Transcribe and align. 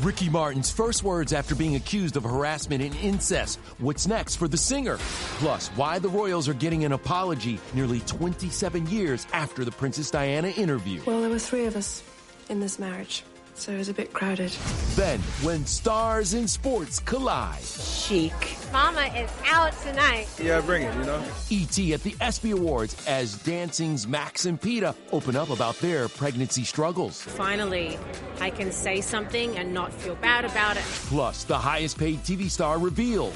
Ricky 0.00 0.28
Martin's 0.28 0.70
first 0.70 1.02
words 1.02 1.32
after 1.32 1.54
being 1.54 1.76
accused 1.76 2.16
of 2.16 2.24
harassment 2.24 2.82
and 2.82 2.94
incest. 2.96 3.58
What's 3.78 4.06
next 4.06 4.36
for 4.36 4.46
the 4.46 4.56
singer? 4.56 4.98
Plus, 5.38 5.68
why 5.68 5.98
the 5.98 6.08
Royals 6.08 6.48
are 6.48 6.54
getting 6.54 6.84
an 6.84 6.92
apology 6.92 7.58
nearly 7.72 8.00
27 8.00 8.86
years 8.88 9.26
after 9.32 9.64
the 9.64 9.72
Princess 9.72 10.10
Diana 10.10 10.48
interview. 10.48 11.00
Well, 11.06 11.20
there 11.20 11.30
were 11.30 11.38
three 11.38 11.64
of 11.64 11.76
us 11.76 12.02
in 12.48 12.60
this 12.60 12.78
marriage 12.78 13.24
so 13.56 13.72
it 13.72 13.78
was 13.78 13.88
a 13.88 13.94
bit 13.94 14.12
crowded. 14.12 14.50
Then, 14.94 15.18
when 15.42 15.64
stars 15.66 16.34
in 16.34 16.46
sports 16.46 17.00
collide. 17.00 17.62
Chic. 17.62 18.32
Mama 18.76 19.06
is 19.16 19.30
out 19.46 19.72
tonight. 19.80 20.28
Yeah, 20.38 20.60
bring 20.60 20.82
it, 20.82 20.94
you 20.96 21.04
know? 21.04 21.24
E.T. 21.48 21.94
at 21.94 22.02
the 22.02 22.14
ESPY 22.20 22.50
Awards 22.50 23.06
as 23.06 23.38
Dancing's 23.38 24.06
Max 24.06 24.44
and 24.44 24.60
Peta 24.60 24.94
open 25.12 25.34
up 25.34 25.48
about 25.48 25.76
their 25.76 26.10
pregnancy 26.10 26.62
struggles. 26.62 27.22
Finally, 27.22 27.98
I 28.38 28.50
can 28.50 28.70
say 28.70 29.00
something 29.00 29.56
and 29.56 29.72
not 29.72 29.94
feel 29.94 30.14
bad 30.16 30.44
about 30.44 30.76
it. 30.76 30.82
Plus, 30.82 31.44
the 31.44 31.56
highest 31.56 31.98
paid 31.98 32.18
TV 32.18 32.50
star 32.50 32.78
revealed. 32.78 33.32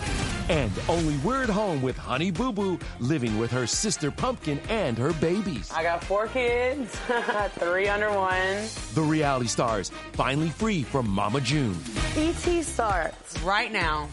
And 0.50 0.70
only 0.90 1.16
we're 1.24 1.42
at 1.42 1.48
home 1.48 1.80
with 1.80 1.96
Honey 1.96 2.30
Boo 2.30 2.52
Boo 2.52 2.78
living 2.98 3.38
with 3.38 3.50
her 3.50 3.66
sister 3.66 4.10
Pumpkin 4.10 4.60
and 4.68 4.98
her 4.98 5.14
babies. 5.14 5.72
I 5.74 5.82
got 5.82 6.04
four 6.04 6.26
kids, 6.26 6.94
three 7.52 7.88
under 7.88 8.12
one. 8.12 8.58
The 8.92 9.02
reality 9.02 9.46
stars 9.46 9.90
finally 10.12 10.50
free 10.50 10.82
from 10.82 11.08
Mama 11.08 11.40
June. 11.40 11.78
ET 12.14 12.62
starts 12.62 13.40
right 13.40 13.72
now. 13.72 14.06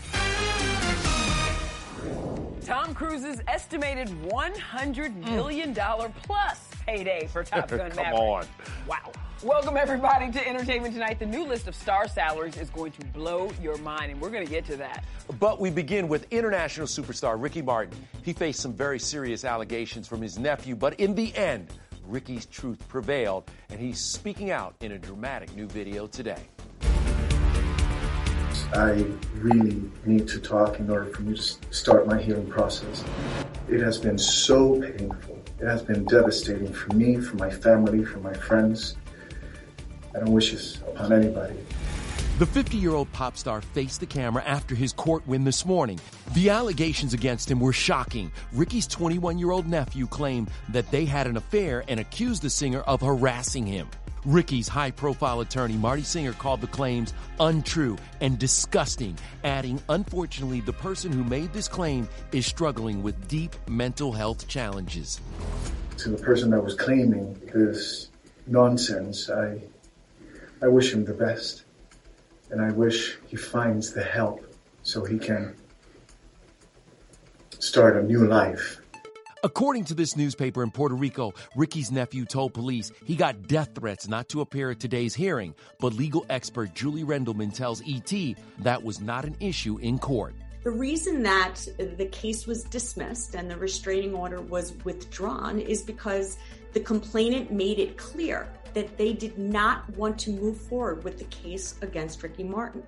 Tom 2.68 2.94
Cruise's 2.94 3.40
estimated 3.48 4.10
$100 4.26 5.14
hmm. 5.14 5.36
million 5.36 5.74
plus 5.74 6.70
payday 6.86 7.26
for 7.32 7.42
Top 7.42 7.70
Gun 7.70 7.92
Come 7.92 7.96
Maverick. 7.96 8.20
on. 8.20 8.46
Wow. 8.86 9.14
Welcome, 9.42 9.78
everybody, 9.78 10.30
to 10.34 10.46
Entertainment 10.46 10.94
Tonight. 10.94 11.18
The 11.18 11.28
new 11.28 11.46
list 11.46 11.70
of 11.70 11.76
star 11.76 12.10
salaries 12.10 12.58
is 12.58 12.70
going 12.70 12.92
to 12.92 13.06
blow 13.06 13.50
your 13.62 13.78
mind, 13.78 14.12
and 14.12 14.20
we're 14.20 14.32
going 14.32 14.46
to 14.46 14.52
get 14.52 14.66
to 14.66 14.76
that. 14.76 15.06
But 15.40 15.62
we 15.62 15.70
begin 15.70 16.10
with 16.10 16.28
international 16.30 16.88
superstar 16.88 17.42
Ricky 17.42 17.62
Martin. 17.62 17.98
He 18.24 18.34
faced 18.34 18.60
some 18.60 18.74
very 18.74 19.00
serious 19.00 19.46
allegations 19.46 20.06
from 20.06 20.22
his 20.22 20.38
nephew, 20.38 20.76
but 20.76 21.00
in 21.00 21.16
the 21.16 21.34
end, 21.38 21.70
Ricky's 22.06 22.46
truth 22.48 22.86
prevailed, 22.90 23.50
and 23.70 23.80
he's 23.80 24.02
speaking 24.02 24.52
out 24.52 24.76
in 24.82 24.92
a 24.92 25.00
dramatic 25.00 25.56
new 25.56 25.68
video 25.68 26.06
today. 26.06 26.42
I 28.74 29.06
really 29.36 29.82
need 30.06 30.28
to 30.28 30.40
talk 30.40 30.80
in 30.80 30.90
order 30.90 31.06
for 31.06 31.22
me 31.22 31.36
to 31.36 31.42
start 31.72 32.06
my 32.06 32.22
healing 32.22 32.48
process. 32.48 33.04
It 33.70 33.80
has 33.82 33.98
been 33.98 34.18
so 34.18 34.82
painful. 34.82 35.42
It 35.60 35.66
has 35.66 35.82
been 35.82 36.04
devastating 36.06 36.74
for 36.74 36.94
me, 36.94 37.18
for 37.18 37.38
my 37.38 37.50
family, 37.50 38.04
for 38.04 38.20
my 38.20 38.34
friends. 38.34 38.98
I 40.14 40.20
don't 40.20 40.34
wish 40.34 40.52
this 40.52 40.78
upon 40.78 41.14
anybody. 41.14 41.56
The 42.40 42.46
50 42.46 42.78
year 42.78 42.94
old 42.94 43.12
pop 43.14 43.38
star 43.38 43.62
faced 43.62 44.00
the 44.00 44.06
camera 44.06 44.44
after 44.46 44.76
his 44.76 44.94
court 44.94 45.26
win 45.28 45.44
this 45.44 45.66
morning. 45.66 46.00
The 46.34 46.50
allegations 46.50 47.14
against 47.14 47.50
him 47.50 47.60
were 47.60 47.74
shocking. 47.74 48.32
Ricky's 48.52 48.86
21 48.86 49.40
year 49.40 49.52
old 49.52 49.68
nephew 49.68 50.08
claimed 50.08 50.52
that 50.70 50.92
they 50.92 51.06
had 51.06 51.26
an 51.26 51.38
affair 51.38 51.84
and 51.88 52.00
accused 52.00 52.44
the 52.44 52.50
singer 52.50 52.82
of 52.82 53.02
harassing 53.02 53.66
him. 53.66 53.88
Ricky's 54.28 54.68
high 54.68 54.92
profile 54.92 55.40
attorney, 55.40 55.76
Marty 55.76 56.04
Singer, 56.04 56.34
called 56.34 56.60
the 56.60 56.68
claims 56.68 57.14
untrue 57.40 57.98
and 58.20 58.38
disgusting, 58.38 59.18
adding, 59.46 59.82
Unfortunately, 59.88 60.60
the 60.60 60.74
person 60.74 61.14
who 61.14 61.24
made 61.24 61.54
this 61.54 61.70
claim 61.70 62.10
is 62.34 62.46
struggling 62.46 63.02
with 63.02 63.30
deep 63.30 63.56
mental 63.70 64.12
health 64.12 64.46
challenges. 64.50 65.22
To 66.00 66.10
the 66.10 66.22
person 66.22 66.50
that 66.50 66.62
was 66.62 66.76
claiming 66.76 67.40
this 67.54 68.10
nonsense, 68.48 69.30
I, 69.30 69.62
I 70.62 70.68
wish 70.68 70.94
him 70.94 71.06
the 71.06 71.14
best. 71.14 71.64
And 72.52 72.62
I 72.62 72.72
wish 72.72 73.18
he 73.28 73.38
finds 73.38 73.94
the 73.94 74.04
help 74.04 74.46
so 74.84 75.06
he 75.06 75.18
can 75.18 75.56
start 77.60 77.96
a 77.96 78.04
new 78.04 78.28
life. 78.28 78.82
According 79.44 79.86
to 79.86 79.94
this 79.94 80.18
newspaper 80.18 80.64
in 80.64 80.72
Puerto 80.72 80.96
Rico, 80.96 81.34
Ricky's 81.56 81.92
nephew 81.92 82.26
told 82.26 82.54
police 82.56 82.92
he 83.06 83.16
got 83.16 83.48
death 83.48 83.70
threats 83.76 84.08
not 84.08 84.30
to 84.30 84.42
appear 84.42 84.72
at 84.72 84.80
today's 84.80 85.14
hearing, 85.14 85.54
but 85.80 85.94
legal 85.94 86.26
expert 86.30 86.74
Julie 86.74 87.04
Rendelman 87.04 87.54
tells 87.54 87.84
ET 87.88 88.36
that 88.60 88.84
was 88.84 89.00
not 89.00 89.26
an 89.26 89.38
issue 89.40 89.78
in 89.78 90.00
court. 90.00 90.34
The 90.64 90.72
reason 90.72 91.22
that 91.24 91.56
the 91.78 92.08
case 92.08 92.48
was 92.48 92.64
dismissed 92.64 93.36
and 93.36 93.50
the 93.50 93.58
restraining 93.58 94.16
order 94.16 94.42
was 94.42 94.74
withdrawn 94.84 95.60
is 95.60 95.84
because 95.84 96.38
the 96.74 96.80
complainant 96.80 97.52
made 97.52 97.78
it 97.78 97.96
clear 97.96 98.50
that 98.74 98.98
they 98.98 99.14
did 99.14 99.38
not 99.38 99.88
want 99.96 100.18
to 100.20 100.32
move 100.32 100.58
forward 100.58 101.04
with 101.04 101.20
the 101.20 101.26
case 101.26 101.76
against 101.82 102.24
Ricky 102.24 102.44
Martin. 102.44 102.84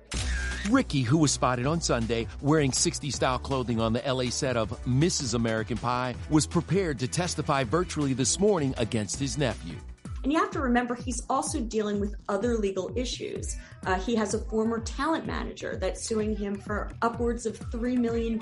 Ricky, 0.68 1.02
who 1.02 1.18
was 1.18 1.30
spotted 1.32 1.66
on 1.66 1.80
Sunday 1.80 2.26
wearing 2.40 2.72
60 2.72 3.10
style 3.10 3.38
clothing 3.38 3.80
on 3.80 3.92
the 3.92 4.02
LA 4.06 4.30
set 4.30 4.56
of 4.56 4.70
Mrs. 4.84 5.34
American 5.34 5.78
Pie, 5.78 6.14
was 6.28 6.46
prepared 6.46 6.98
to 6.98 7.08
testify 7.08 7.64
virtually 7.64 8.12
this 8.12 8.38
morning 8.38 8.74
against 8.76 9.18
his 9.18 9.38
nephew. 9.38 9.76
And 10.22 10.30
you 10.30 10.38
have 10.38 10.50
to 10.50 10.60
remember, 10.60 10.94
he's 10.94 11.22
also 11.30 11.60
dealing 11.60 11.98
with 11.98 12.14
other 12.28 12.58
legal 12.58 12.92
issues. 12.94 13.56
Uh, 13.86 13.94
he 13.98 14.14
has 14.16 14.34
a 14.34 14.38
former 14.38 14.78
talent 14.80 15.26
manager 15.26 15.76
that's 15.76 16.06
suing 16.06 16.36
him 16.36 16.56
for 16.56 16.90
upwards 17.00 17.46
of 17.46 17.58
$3 17.58 17.96
million. 17.96 18.38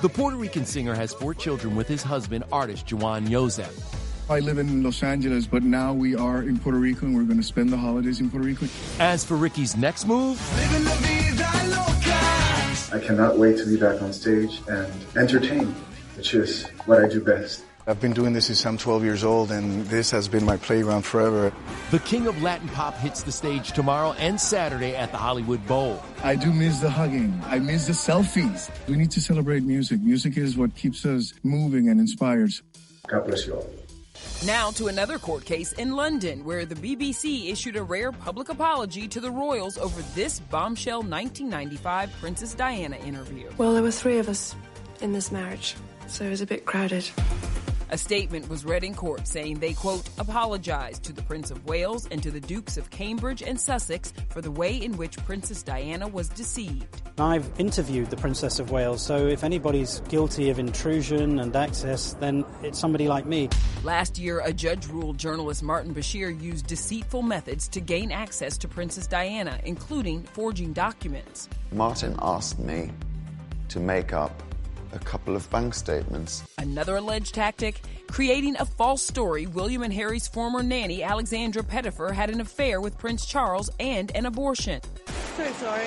The 0.00 0.08
Puerto 0.08 0.36
Rican 0.36 0.64
singer 0.64 0.94
has 0.94 1.12
four 1.12 1.34
children 1.34 1.74
with 1.74 1.88
his 1.88 2.04
husband, 2.04 2.44
artist 2.52 2.86
Jwan 2.86 3.28
Yosef. 3.28 4.07
I 4.30 4.40
live 4.40 4.58
in 4.58 4.82
Los 4.82 5.02
Angeles, 5.02 5.46
but 5.46 5.62
now 5.62 5.94
we 5.94 6.14
are 6.14 6.42
in 6.42 6.58
Puerto 6.58 6.78
Rico 6.78 7.06
and 7.06 7.16
we're 7.16 7.22
going 7.22 7.38
to 7.38 7.42
spend 7.42 7.70
the 7.70 7.78
holidays 7.78 8.20
in 8.20 8.28
Puerto 8.28 8.46
Rico. 8.46 8.66
As 9.00 9.24
for 9.24 9.36
Ricky's 9.36 9.74
next 9.74 10.06
move, 10.06 10.38
I 12.92 12.98
cannot 13.02 13.38
wait 13.38 13.56
to 13.56 13.66
be 13.66 13.78
back 13.78 14.02
on 14.02 14.12
stage 14.12 14.60
and 14.68 14.92
entertain, 15.16 15.68
which 16.14 16.34
is 16.34 16.66
what 16.84 17.02
I 17.02 17.08
do 17.08 17.22
best. 17.24 17.64
I've 17.86 18.00
been 18.02 18.12
doing 18.12 18.34
this 18.34 18.48
since 18.48 18.66
I'm 18.66 18.76
12 18.76 19.02
years 19.02 19.24
old, 19.24 19.50
and 19.50 19.86
this 19.86 20.10
has 20.10 20.28
been 20.28 20.44
my 20.44 20.58
playground 20.58 21.06
forever. 21.06 21.50
The 21.90 22.00
king 22.00 22.26
of 22.26 22.42
Latin 22.42 22.68
pop 22.68 22.98
hits 22.98 23.22
the 23.22 23.32
stage 23.32 23.72
tomorrow 23.72 24.12
and 24.18 24.38
Saturday 24.38 24.94
at 24.94 25.10
the 25.10 25.16
Hollywood 25.16 25.66
Bowl. 25.66 26.02
I 26.22 26.36
do 26.36 26.52
miss 26.52 26.80
the 26.80 26.90
hugging. 26.90 27.40
I 27.46 27.60
miss 27.60 27.86
the 27.86 27.94
selfies. 27.94 28.68
We 28.88 28.96
need 28.96 29.10
to 29.12 29.22
celebrate 29.22 29.62
music. 29.62 30.02
Music 30.02 30.36
is 30.36 30.54
what 30.54 30.74
keeps 30.74 31.06
us 31.06 31.32
moving 31.42 31.88
and 31.88 31.98
inspires. 31.98 32.62
God 33.06 33.24
bless 33.24 33.46
you 33.46 33.54
all. 33.54 33.66
Now 34.46 34.70
to 34.72 34.86
another 34.86 35.18
court 35.18 35.44
case 35.44 35.72
in 35.72 35.92
London, 35.92 36.44
where 36.44 36.64
the 36.64 36.74
BBC 36.74 37.50
issued 37.50 37.76
a 37.76 37.82
rare 37.82 38.12
public 38.12 38.48
apology 38.48 39.08
to 39.08 39.20
the 39.20 39.30
royals 39.30 39.78
over 39.78 40.00
this 40.14 40.40
bombshell 40.40 40.98
1995 40.98 42.12
Princess 42.20 42.54
Diana 42.54 42.96
interview. 42.96 43.50
Well, 43.58 43.74
there 43.74 43.82
were 43.82 43.90
three 43.90 44.18
of 44.18 44.28
us 44.28 44.54
in 45.00 45.12
this 45.12 45.32
marriage, 45.32 45.74
so 46.06 46.24
it 46.24 46.30
was 46.30 46.40
a 46.40 46.46
bit 46.46 46.64
crowded. 46.64 47.08
A 47.90 47.96
statement 47.96 48.50
was 48.50 48.66
read 48.66 48.84
in 48.84 48.94
court 48.94 49.26
saying 49.26 49.60
they, 49.60 49.72
quote, 49.72 50.06
apologized 50.18 51.04
to 51.04 51.12
the 51.14 51.22
Prince 51.22 51.50
of 51.50 51.64
Wales 51.64 52.06
and 52.10 52.22
to 52.22 52.30
the 52.30 52.40
Dukes 52.40 52.76
of 52.76 52.90
Cambridge 52.90 53.42
and 53.42 53.58
Sussex 53.58 54.12
for 54.28 54.42
the 54.42 54.50
way 54.50 54.76
in 54.76 54.98
which 54.98 55.16
Princess 55.24 55.62
Diana 55.62 56.06
was 56.06 56.28
deceived. 56.28 57.00
I've 57.18 57.50
interviewed 57.58 58.10
the 58.10 58.16
Princess 58.16 58.58
of 58.58 58.70
Wales, 58.70 59.00
so 59.00 59.26
if 59.26 59.42
anybody's 59.42 60.00
guilty 60.08 60.50
of 60.50 60.58
intrusion 60.58 61.40
and 61.40 61.56
access, 61.56 62.12
then 62.14 62.44
it's 62.62 62.78
somebody 62.78 63.08
like 63.08 63.24
me. 63.24 63.48
Last 63.82 64.18
year, 64.18 64.40
a 64.44 64.52
judge 64.52 64.86
ruled 64.88 65.16
journalist 65.16 65.62
Martin 65.62 65.94
Bashir 65.94 66.40
used 66.40 66.66
deceitful 66.66 67.22
methods 67.22 67.68
to 67.68 67.80
gain 67.80 68.12
access 68.12 68.58
to 68.58 68.68
Princess 68.68 69.06
Diana, 69.06 69.58
including 69.64 70.22
forging 70.24 70.74
documents. 70.74 71.48
Martin 71.72 72.14
asked 72.20 72.58
me 72.58 72.90
to 73.68 73.80
make 73.80 74.12
up 74.12 74.42
a 74.92 74.98
couple 74.98 75.34
of 75.34 75.48
bank 75.50 75.74
statements. 75.74 76.42
Another 76.58 76.96
alleged 76.96 77.34
tactic 77.34 77.80
creating 78.08 78.56
a 78.58 78.64
false 78.64 79.02
story 79.02 79.46
William 79.46 79.82
and 79.82 79.92
Harry's 79.92 80.26
former 80.26 80.62
nanny, 80.62 81.02
Alexandra 81.02 81.62
Pettifer, 81.62 82.12
had 82.12 82.30
an 82.30 82.40
affair 82.40 82.80
with 82.80 82.98
Prince 82.98 83.24
Charles 83.24 83.70
and 83.78 84.10
an 84.16 84.26
abortion. 84.26 84.80
So 85.36 85.52
sorry. 85.52 85.86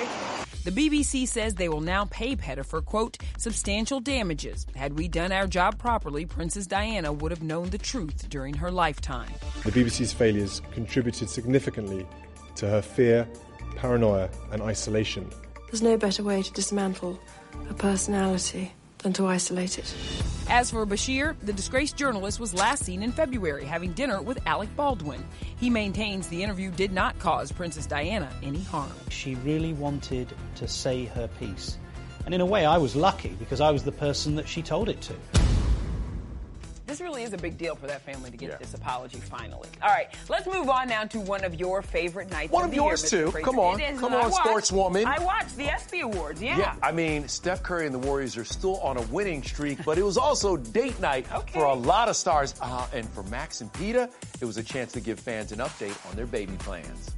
The 0.64 0.70
BBC 0.70 1.26
says 1.26 1.54
they 1.54 1.68
will 1.68 1.80
now 1.80 2.04
pay 2.04 2.36
Pettifer, 2.36 2.80
quote, 2.80 3.18
substantial 3.36 3.98
damages. 3.98 4.64
Had 4.76 4.96
we 4.96 5.08
done 5.08 5.32
our 5.32 5.48
job 5.48 5.76
properly, 5.78 6.24
Princess 6.24 6.68
Diana 6.68 7.12
would 7.12 7.32
have 7.32 7.42
known 7.42 7.70
the 7.70 7.78
truth 7.78 8.28
during 8.30 8.54
her 8.54 8.70
lifetime. 8.70 9.30
The 9.64 9.72
BBC's 9.72 10.12
failures 10.12 10.62
contributed 10.72 11.28
significantly 11.28 12.06
to 12.54 12.68
her 12.68 12.80
fear, 12.80 13.28
paranoia, 13.74 14.30
and 14.52 14.62
isolation. 14.62 15.28
There's 15.66 15.82
no 15.82 15.96
better 15.96 16.22
way 16.22 16.42
to 16.42 16.52
dismantle 16.52 17.18
a 17.68 17.74
personality 17.74 18.72
than 19.02 19.12
to 19.14 19.26
isolate 19.26 19.78
it. 19.78 19.94
As 20.48 20.70
for 20.70 20.84
Bashir, 20.86 21.36
the 21.42 21.52
disgraced 21.52 21.96
journalist 21.96 22.40
was 22.40 22.52
last 22.52 22.84
seen 22.84 23.02
in 23.02 23.12
February 23.12 23.64
having 23.64 23.92
dinner 23.92 24.20
with 24.20 24.38
Alec 24.46 24.74
Baldwin. 24.76 25.24
He 25.56 25.70
maintains 25.70 26.28
the 26.28 26.42
interview 26.42 26.70
did 26.70 26.92
not 26.92 27.18
cause 27.18 27.52
Princess 27.52 27.86
Diana 27.86 28.30
any 28.42 28.62
harm. 28.64 28.92
She 29.08 29.34
really 29.36 29.72
wanted 29.72 30.34
to 30.56 30.68
say 30.68 31.04
her 31.06 31.28
piece. 31.38 31.78
And 32.24 32.34
in 32.34 32.40
a 32.40 32.46
way, 32.46 32.64
I 32.64 32.78
was 32.78 32.94
lucky 32.94 33.30
because 33.38 33.60
I 33.60 33.70
was 33.70 33.82
the 33.82 33.92
person 33.92 34.34
that 34.36 34.48
she 34.48 34.62
told 34.62 34.88
it 34.88 35.00
to. 35.02 35.41
This 36.92 37.00
really 37.00 37.22
is 37.22 37.32
a 37.32 37.38
big 37.38 37.56
deal 37.56 37.74
for 37.74 37.86
that 37.86 38.02
family 38.02 38.30
to 38.30 38.36
get 38.36 38.50
yeah. 38.50 38.56
this 38.58 38.74
apology 38.74 39.16
finally. 39.16 39.70
All 39.82 39.88
right, 39.88 40.08
let's 40.28 40.46
move 40.46 40.68
on 40.68 40.90
now 40.90 41.04
to 41.04 41.20
one 41.20 41.42
of 41.42 41.54
your 41.54 41.80
favorite 41.80 42.30
nights. 42.30 42.52
One 42.52 42.64
of, 42.64 42.68
of 42.68 42.76
yours 42.76 43.10
year, 43.10 43.30
too. 43.30 43.38
Come 43.40 43.58
on, 43.58 43.78
come 43.96 44.12
on, 44.12 44.30
sportswoman. 44.30 45.06
I 45.06 45.24
watched 45.24 45.56
the 45.56 45.70
ESPY 45.70 46.00
Awards. 46.00 46.42
Yeah. 46.42 46.58
Yeah, 46.58 46.76
I 46.82 46.92
mean, 46.92 47.28
Steph 47.28 47.62
Curry 47.62 47.86
and 47.86 47.94
the 47.94 47.98
Warriors 47.98 48.36
are 48.36 48.44
still 48.44 48.78
on 48.80 48.98
a 48.98 49.00
winning 49.04 49.42
streak, 49.42 49.82
but 49.86 49.96
it 49.96 50.02
was 50.02 50.18
also 50.18 50.58
date 50.58 51.00
night 51.00 51.24
okay. 51.32 51.52
for 51.54 51.64
a 51.64 51.72
lot 51.72 52.10
of 52.10 52.16
stars. 52.16 52.54
Uh, 52.60 52.86
and 52.92 53.08
for 53.08 53.22
Max 53.22 53.62
and 53.62 53.72
Peta, 53.72 54.10
it 54.42 54.44
was 54.44 54.58
a 54.58 54.62
chance 54.62 54.92
to 54.92 55.00
give 55.00 55.18
fans 55.18 55.50
an 55.50 55.60
update 55.60 55.96
on 56.10 56.14
their 56.14 56.26
baby 56.26 56.56
plans. 56.58 57.10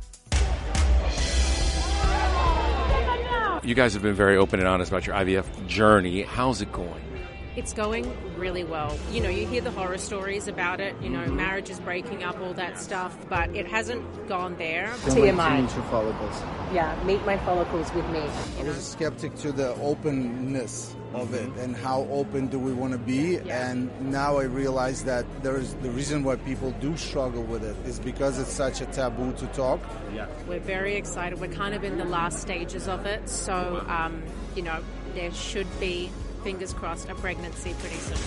You 3.65 3.75
guys 3.75 3.93
have 3.95 4.03
been 4.03 4.15
very 4.15 4.37
open 4.37 4.61
and 4.61 4.69
honest 4.69 4.93
about 4.93 5.05
your 5.05 5.17
IVF 5.17 5.67
journey. 5.67 6.23
How's 6.23 6.63
it 6.63 6.71
going? 6.71 7.14
It's 7.57 7.73
going 7.73 8.13
really 8.37 8.65
well. 8.65 8.97
You 9.13 9.21
know, 9.21 9.29
you 9.29 9.47
hear 9.47 9.61
the 9.61 9.71
horror 9.71 9.99
stories 9.99 10.49
about 10.49 10.81
it, 10.81 10.95
you 11.01 11.09
know, 11.09 11.21
Mm-hmm. 11.25 11.37
marriages 11.37 11.79
breaking 11.81 12.23
up, 12.25 12.39
all 12.41 12.53
that 12.55 12.79
stuff, 12.81 13.17
but 13.29 13.55
it 13.55 13.67
hasn't 13.67 14.03
gone 14.29 14.57
there. 14.57 14.89
TMI. 15.07 15.67
follicles. 15.91 16.43
Yeah, 16.73 17.01
meet 17.05 17.25
my 17.25 17.39
follicles 17.39 17.93
with 17.95 18.07
me. 18.11 18.19
I 18.19 18.63
was 18.65 18.77
a 18.77 18.83
skeptic 18.83 19.35
to 19.37 19.53
the 19.53 19.75
openness 19.77 20.95
of 21.15 21.33
it 21.33 21.49
and 21.61 21.77
how 21.77 22.09
open 22.11 22.49
do 22.49 22.59
we 22.59 22.73
want 22.73 22.93
to 22.93 22.99
be 22.99 23.39
and 23.49 23.89
now 24.11 24.37
I 24.39 24.43
realize 24.43 25.05
that 25.05 25.25
there's 25.45 25.75
the 25.75 25.91
reason 25.91 26.25
why 26.25 26.35
people 26.35 26.73
do 26.81 26.97
struggle 26.97 27.45
with 27.45 27.63
it 27.63 27.77
is 27.87 28.01
because 28.01 28.41
it's 28.41 28.53
such 28.53 28.81
a 28.81 28.87
taboo 28.87 29.33
to 29.35 29.47
talk. 29.49 29.79
Yeah. 30.13 30.27
We're 30.49 30.59
very 30.59 30.97
excited. 30.97 31.41
We're 31.41 31.53
kind 31.53 31.73
of 31.73 31.85
in 31.85 31.99
the 31.99 32.05
last 32.05 32.41
stages 32.41 32.89
of 32.89 33.07
it, 33.07 33.29
so 33.29 33.85
um, 33.89 34.25
you 34.57 34.63
know, 34.63 34.81
there 35.15 35.31
should 35.33 35.69
be 35.79 36.11
fingers 36.45 36.75
crossed 36.75 37.09
a 37.09 37.15
pregnancy 37.15 37.75
pretty 37.81 37.97
soon. 37.97 38.19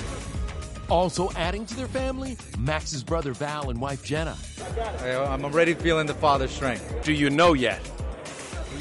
Also 0.89 1.29
adding 1.35 1.65
to 1.67 1.75
their 1.75 1.87
family, 1.87 2.35
Max's 2.57 3.03
brother 3.03 3.31
Val 3.33 3.69
and 3.69 3.79
wife 3.79 4.03
Jenna. 4.03 4.35
I'm 5.05 5.45
already 5.45 5.75
feeling 5.75 6.07
the 6.07 6.15
father 6.15 6.47
strength. 6.47 7.03
Do 7.03 7.13
you 7.13 7.29
know 7.29 7.53
yet? 7.53 7.79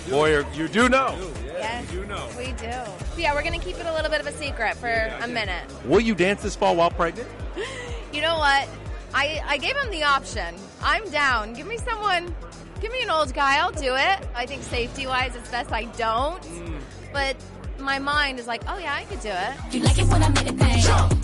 Boy, 0.08 0.42
you 0.54 0.68
do 0.68 0.88
know. 0.88 1.14
Yes, 1.58 1.92
we 2.38 2.52
do. 2.52 2.70
So 3.12 3.18
yeah, 3.18 3.34
we're 3.34 3.42
gonna 3.42 3.58
keep 3.58 3.78
it 3.78 3.86
a 3.86 3.92
little 3.92 4.10
bit 4.10 4.20
of 4.20 4.26
a 4.26 4.32
secret 4.32 4.76
for 4.76 5.12
a 5.20 5.28
minute. 5.28 5.64
Will 5.84 6.00
you 6.00 6.14
dance 6.14 6.42
this 6.42 6.56
fall 6.56 6.74
while 6.76 6.90
pregnant? 6.90 7.28
You 8.12 8.22
know 8.22 8.38
what? 8.38 8.66
I 9.12 9.42
I 9.46 9.58
gave 9.58 9.76
him 9.76 9.90
the 9.90 10.04
option. 10.04 10.54
I'm 10.80 11.04
down. 11.10 11.52
Give 11.52 11.66
me 11.66 11.76
someone. 11.76 12.34
Give 12.80 12.90
me 12.90 13.02
an 13.02 13.10
old 13.10 13.34
guy. 13.34 13.58
I'll 13.58 13.72
do 13.72 13.94
it. 13.94 14.28
I 14.34 14.46
think 14.46 14.62
safety 14.62 15.06
wise, 15.06 15.36
it's 15.36 15.50
best 15.50 15.70
I 15.70 15.84
don't. 15.96 16.40
Mm. 16.42 16.80
But 17.12 17.36
my 17.80 17.98
mind 17.98 18.38
is 18.38 18.46
like, 18.46 18.62
oh 18.68 18.78
yeah, 18.78 18.94
I 18.94 19.04
could 19.04 19.20
do 19.20 19.30
it. 19.30 19.74
You 19.74 19.80
like 19.80 19.98
it 19.98 20.06
when 20.06 20.22
I 20.22 20.28
make 20.28 20.46
it 20.46 20.56
bang. 20.56 20.82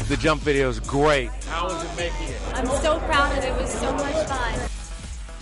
The 0.09 0.17
jump 0.17 0.43
video 0.43 0.69
is 0.69 0.81
great. 0.81 1.31
How 1.47 1.69
is 1.69 1.83
it 1.83 1.97
making 1.97 2.29
it? 2.29 2.41
I'm 2.55 2.67
so 2.67 2.99
proud 3.01 3.37
of 3.37 3.45
it. 3.45 3.49
It 3.49 3.57
was 3.61 3.71
so 3.71 3.93
much 3.93 4.27
fun. 4.27 4.82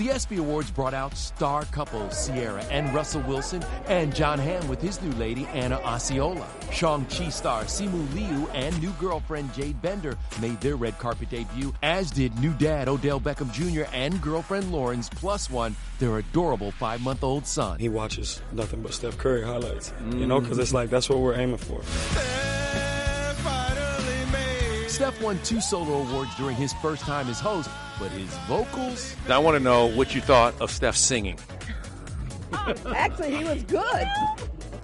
The 0.00 0.08
ESPY 0.12 0.38
Awards 0.38 0.70
brought 0.70 0.94
out 0.94 1.14
star 1.14 1.66
couples 1.66 2.18
Sierra 2.18 2.64
and 2.70 2.90
Russell 2.94 3.20
Wilson 3.28 3.62
and 3.84 4.14
John 4.14 4.38
Hamm 4.38 4.66
with 4.66 4.80
his 4.80 4.98
new 5.02 5.10
lady 5.18 5.44
Anna 5.48 5.76
Osceola. 5.80 6.48
Shang-Chi 6.72 7.28
star 7.28 7.64
Simu 7.64 8.14
Liu 8.14 8.48
and 8.54 8.80
new 8.80 8.92
girlfriend 8.92 9.52
Jade 9.52 9.82
Bender 9.82 10.16
made 10.40 10.58
their 10.62 10.76
red 10.76 10.98
carpet 10.98 11.28
debut, 11.28 11.74
as 11.82 12.10
did 12.10 12.34
new 12.38 12.54
dad 12.54 12.88
Odell 12.88 13.20
Beckham 13.20 13.52
Jr. 13.52 13.90
and 13.92 14.18
girlfriend 14.22 14.72
Lauren's 14.72 15.10
plus 15.10 15.50
one, 15.50 15.76
their 15.98 16.16
adorable 16.16 16.70
five-month-old 16.70 17.46
son. 17.46 17.78
He 17.78 17.90
watches 17.90 18.40
nothing 18.52 18.80
but 18.80 18.94
Steph 18.94 19.18
Curry 19.18 19.42
highlights, 19.42 19.92
you 20.14 20.26
know, 20.26 20.40
because 20.40 20.58
it's 20.58 20.72
like 20.72 20.88
that's 20.88 21.10
what 21.10 21.18
we're 21.18 21.34
aiming 21.34 21.58
for. 21.58 21.82
Steph 24.90 25.22
won 25.22 25.38
two 25.44 25.60
solo 25.60 26.02
awards 26.02 26.34
during 26.34 26.56
his 26.56 26.72
first 26.74 27.02
time 27.02 27.28
as 27.28 27.38
host, 27.38 27.70
but 28.00 28.10
his 28.10 28.28
vocals. 28.48 29.14
I 29.28 29.38
want 29.38 29.56
to 29.56 29.62
know 29.62 29.86
what 29.86 30.16
you 30.16 30.20
thought 30.20 30.60
of 30.60 30.70
Steph 30.70 30.96
singing. 30.96 31.38
Actually, 32.52 33.36
he 33.36 33.44
was 33.44 33.62
good. 33.62 34.06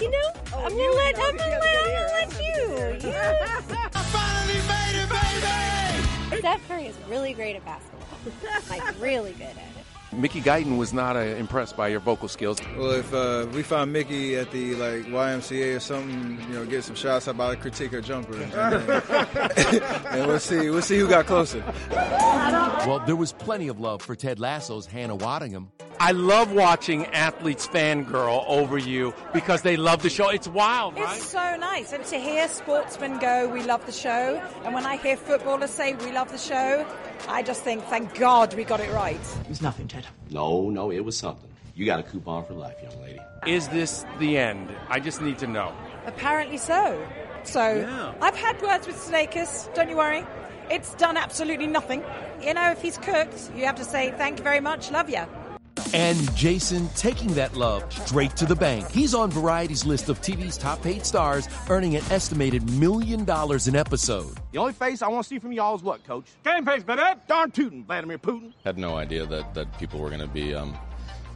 You 0.00 0.10
know, 0.10 0.30
oh, 0.54 0.64
I'm 0.64 0.70
gonna 0.70 0.92
let 0.92 1.18
I'm 1.18 1.36
gonna 1.36 1.50
let, 1.50 1.76
I'm 1.76 2.30
gonna 2.30 2.46
let 2.92 3.02
you. 3.02 3.08
Yes. 3.10 3.64
I 3.94 4.02
finally 4.12 4.60
made 4.68 5.02
it, 5.02 6.30
baby. 6.30 6.38
Steph 6.38 6.68
Curry 6.68 6.86
is 6.86 6.96
really 7.08 7.32
great 7.32 7.56
at 7.56 7.64
basketball. 7.64 8.70
like 8.70 9.00
really 9.00 9.32
good 9.32 9.42
at 9.48 9.56
it. 9.56 9.75
Mickey 10.16 10.40
Guyton 10.40 10.78
was 10.78 10.92
not 10.92 11.16
uh, 11.16 11.20
impressed 11.20 11.76
by 11.76 11.88
your 11.88 12.00
vocal 12.00 12.28
skills. 12.28 12.58
Well, 12.76 12.92
if 12.92 13.12
uh, 13.12 13.46
we 13.52 13.62
find 13.62 13.92
Mickey 13.92 14.36
at 14.36 14.50
the 14.50 14.74
like 14.74 15.06
YMCA 15.06 15.76
or 15.76 15.80
something, 15.80 16.40
you 16.48 16.54
know, 16.54 16.64
get 16.64 16.84
some 16.84 16.94
shots 16.94 17.26
about 17.26 17.54
a 17.54 17.56
critique 17.56 17.92
her 17.92 18.00
jumper, 18.00 18.34
and 20.10 20.26
we'll 20.26 20.38
see. 20.38 20.70
We'll 20.70 20.82
see 20.82 20.98
who 20.98 21.08
got 21.08 21.26
closer. 21.26 21.62
Well, 21.90 23.02
there 23.06 23.16
was 23.16 23.32
plenty 23.32 23.68
of 23.68 23.78
love 23.78 24.02
for 24.02 24.14
Ted 24.16 24.40
Lasso's 24.40 24.86
Hannah 24.86 25.16
Waddingham. 25.16 25.68
I 25.98 26.12
love 26.12 26.52
watching 26.52 27.06
athletes 27.06 27.66
fangirl 27.66 28.44
over 28.46 28.76
you 28.76 29.14
because 29.32 29.62
they 29.62 29.76
love 29.76 30.02
the 30.02 30.10
show. 30.10 30.28
It's 30.28 30.48
wild, 30.48 30.94
right? 30.96 31.16
It's 31.16 31.30
so 31.30 31.56
nice. 31.56 31.92
And 31.92 32.04
to 32.06 32.18
hear 32.18 32.48
sportsmen 32.48 33.18
go, 33.18 33.48
we 33.48 33.62
love 33.62 33.84
the 33.86 33.92
show. 33.92 34.42
And 34.64 34.74
when 34.74 34.84
I 34.84 34.96
hear 34.96 35.16
footballers 35.16 35.70
say, 35.70 35.94
we 35.94 36.12
love 36.12 36.30
the 36.30 36.38
show, 36.38 36.86
I 37.28 37.42
just 37.42 37.62
think, 37.62 37.82
thank 37.84 38.14
God 38.14 38.52
we 38.54 38.64
got 38.64 38.80
it 38.80 38.92
right. 38.92 39.20
It 39.40 39.48
was 39.48 39.62
nothing, 39.62 39.88
Ted. 39.88 40.06
No, 40.30 40.68
no, 40.68 40.90
it 40.90 41.00
was 41.00 41.16
something. 41.16 41.48
You 41.74 41.86
got 41.86 42.00
a 42.00 42.02
coupon 42.02 42.44
for 42.44 42.54
life, 42.54 42.76
young 42.82 43.00
lady. 43.02 43.20
Is 43.46 43.68
this 43.68 44.04
the 44.18 44.38
end? 44.38 44.70
I 44.88 45.00
just 45.00 45.20
need 45.22 45.38
to 45.38 45.46
know. 45.46 45.74
Apparently 46.06 46.58
so. 46.58 47.06
So 47.44 48.14
I've 48.20 48.36
had 48.36 48.60
words 48.60 48.86
with 48.86 48.96
Sudeikis. 48.96 49.72
Don't 49.74 49.88
you 49.88 49.96
worry. 49.96 50.24
It's 50.70 50.94
done 50.96 51.16
absolutely 51.16 51.68
nothing. 51.68 52.02
You 52.42 52.54
know, 52.54 52.70
if 52.70 52.82
he's 52.82 52.98
cooked, 52.98 53.50
you 53.54 53.64
have 53.66 53.76
to 53.76 53.84
say 53.84 54.12
thank 54.16 54.38
you 54.38 54.44
very 54.44 54.60
much, 54.60 54.90
love 54.90 55.08
you. 55.08 55.24
And 55.94 56.34
Jason 56.36 56.88
taking 56.96 57.32
that 57.34 57.56
love 57.56 57.90
straight 57.92 58.36
to 58.36 58.46
the 58.46 58.56
bank. 58.56 58.90
He's 58.90 59.14
on 59.14 59.30
Variety's 59.30 59.84
list 59.84 60.08
of 60.08 60.20
TV's 60.20 60.58
top 60.58 60.82
paid 60.82 61.06
stars, 61.06 61.48
earning 61.68 61.96
an 61.96 62.02
estimated 62.10 62.68
million 62.78 63.24
dollars 63.24 63.68
an 63.68 63.76
episode. 63.76 64.36
The 64.52 64.58
only 64.58 64.72
face 64.72 65.02
I 65.02 65.08
want 65.08 65.24
to 65.24 65.28
see 65.28 65.38
from 65.38 65.52
y'all 65.52 65.76
is 65.76 65.82
what, 65.82 66.04
Coach? 66.04 66.26
Game 66.44 66.64
face, 66.64 66.82
baby. 66.82 67.02
Darn 67.28 67.50
tootin', 67.50 67.84
Vladimir 67.84 68.18
Putin. 68.18 68.52
Had 68.64 68.78
no 68.78 68.96
idea 68.96 69.26
that, 69.26 69.54
that 69.54 69.78
people 69.78 70.00
were 70.00 70.08
going 70.08 70.20
to 70.20 70.26
be 70.26 70.54
um, 70.54 70.76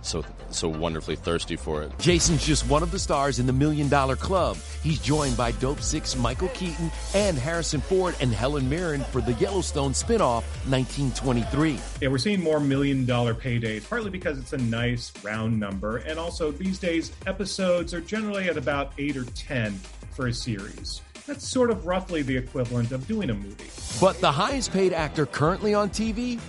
so 0.03 0.25
so 0.51 0.69
wonderfully 0.69 1.17
thirsty 1.17 1.57
for 1.57 1.83
it. 1.83 1.97
Jason's 1.99 2.45
just 2.45 2.69
one 2.69 2.83
of 2.83 2.91
the 2.91 2.99
stars 2.99 3.39
in 3.39 3.47
the 3.47 3.53
Million 3.53 3.89
Dollar 3.89 4.17
Club. 4.17 4.57
He's 4.83 4.99
joined 4.99 5.37
by 5.37 5.53
Dopesick 5.53 6.19
Michael 6.19 6.49
Keaton 6.49 6.91
and 7.15 7.39
Harrison 7.39 7.81
Ford 7.81 8.17
and 8.21 8.33
Helen 8.33 8.69
Mirren 8.69 9.03
for 9.05 9.21
the 9.21 9.33
Yellowstone 9.35 9.93
spinoff 9.93 10.43
1923. 10.69 11.79
Yeah, 12.01 12.09
we're 12.09 12.19
seeing 12.19 12.43
more 12.43 12.61
million 12.61 13.05
dollar 13.05 13.35
paydays, 13.35 13.89
partly 13.89 14.11
because 14.11 14.39
it's 14.39 14.53
a 14.53 14.59
nice 14.59 15.13
round 15.23 15.59
number, 15.59 15.99
and 15.99 16.19
also 16.19 16.51
these 16.51 16.79
days 16.79 17.13
episodes 17.27 17.95
are 17.95 18.01
generally 18.01 18.49
at 18.49 18.57
about 18.57 18.93
eight 18.99 19.17
or 19.17 19.25
ten 19.25 19.73
for 20.11 20.29
a 20.29 20.33
series. 20.33 21.03
That's 21.27 21.47
sort 21.47 21.71
of 21.71 21.87
roughly 21.87 22.23
the 22.23 22.37
equivalent 22.37 22.93
of 22.93 23.07
doing 23.07 23.31
a 23.31 23.35
movie. 23.35 23.71
But 24.01 24.21
the 24.21 24.33
highest 24.33 24.73
paid 24.73 24.93
actor 24.93 25.27
currently 25.27 25.75
on 25.75 25.91
TV 25.91 26.41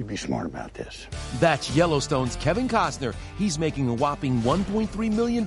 You 0.00 0.06
be 0.06 0.16
smart 0.16 0.46
about 0.46 0.72
this. 0.72 1.06
That's 1.40 1.76
Yellowstone's 1.76 2.34
Kevin 2.36 2.68
Costner. 2.68 3.14
He's 3.36 3.58
making 3.58 3.86
a 3.86 3.92
whopping 3.92 4.40
$1.3 4.40 5.12
million 5.12 5.46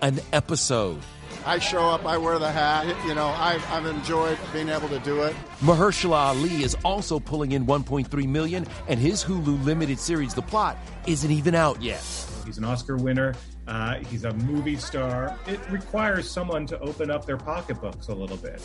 an 0.00 0.20
episode. 0.32 1.00
I 1.44 1.58
show 1.58 1.88
up, 1.88 2.06
I 2.06 2.16
wear 2.16 2.38
the 2.38 2.52
hat. 2.52 2.86
You 3.04 3.16
know, 3.16 3.26
I've, 3.26 3.68
I've 3.68 3.86
enjoyed 3.86 4.38
being 4.52 4.68
able 4.68 4.88
to 4.90 5.00
do 5.00 5.22
it. 5.22 5.34
Mahershala 5.58 6.28
Ali 6.28 6.62
is 6.62 6.76
also 6.84 7.18
pulling 7.18 7.50
in 7.50 7.66
1.3 7.66 8.28
million, 8.28 8.64
and 8.86 9.00
his 9.00 9.24
Hulu 9.24 9.64
limited 9.64 9.98
series, 9.98 10.34
The 10.34 10.42
Plot, 10.42 10.78
isn't 11.08 11.30
even 11.32 11.56
out 11.56 11.82
yet. 11.82 12.04
He's 12.46 12.58
an 12.58 12.64
Oscar 12.64 12.96
winner. 12.96 13.34
Uh, 13.66 13.96
he's 14.04 14.22
a 14.22 14.32
movie 14.34 14.76
star. 14.76 15.36
It 15.48 15.58
requires 15.68 16.30
someone 16.30 16.64
to 16.68 16.78
open 16.78 17.10
up 17.10 17.26
their 17.26 17.38
pocketbooks 17.38 18.06
a 18.06 18.14
little 18.14 18.36
bit. 18.36 18.60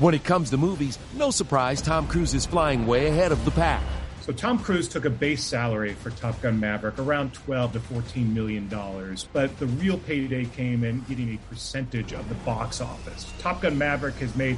When 0.00 0.12
it 0.12 0.24
comes 0.24 0.50
to 0.50 0.56
movies, 0.56 0.98
no 1.14 1.30
surprise 1.30 1.80
Tom 1.80 2.08
Cruise 2.08 2.34
is 2.34 2.44
flying 2.44 2.84
way 2.84 3.06
ahead 3.06 3.30
of 3.30 3.44
the 3.44 3.52
pack. 3.52 3.80
So 4.22 4.32
Tom 4.32 4.58
Cruise 4.58 4.88
took 4.88 5.04
a 5.04 5.10
base 5.10 5.44
salary 5.44 5.94
for 5.94 6.10
Top 6.10 6.40
Gun 6.42 6.58
Maverick 6.58 6.98
around 6.98 7.32
12 7.32 7.74
to 7.74 7.80
14 7.80 8.34
million 8.34 8.68
dollars, 8.68 9.28
but 9.32 9.56
the 9.60 9.66
real 9.66 9.96
payday 9.98 10.46
came 10.46 10.82
in 10.82 11.02
getting 11.08 11.32
a 11.36 11.38
percentage 11.48 12.12
of 12.12 12.28
the 12.28 12.34
box 12.36 12.80
office. 12.80 13.32
Top 13.38 13.62
Gun 13.62 13.78
Maverick 13.78 14.16
has 14.16 14.34
made 14.34 14.56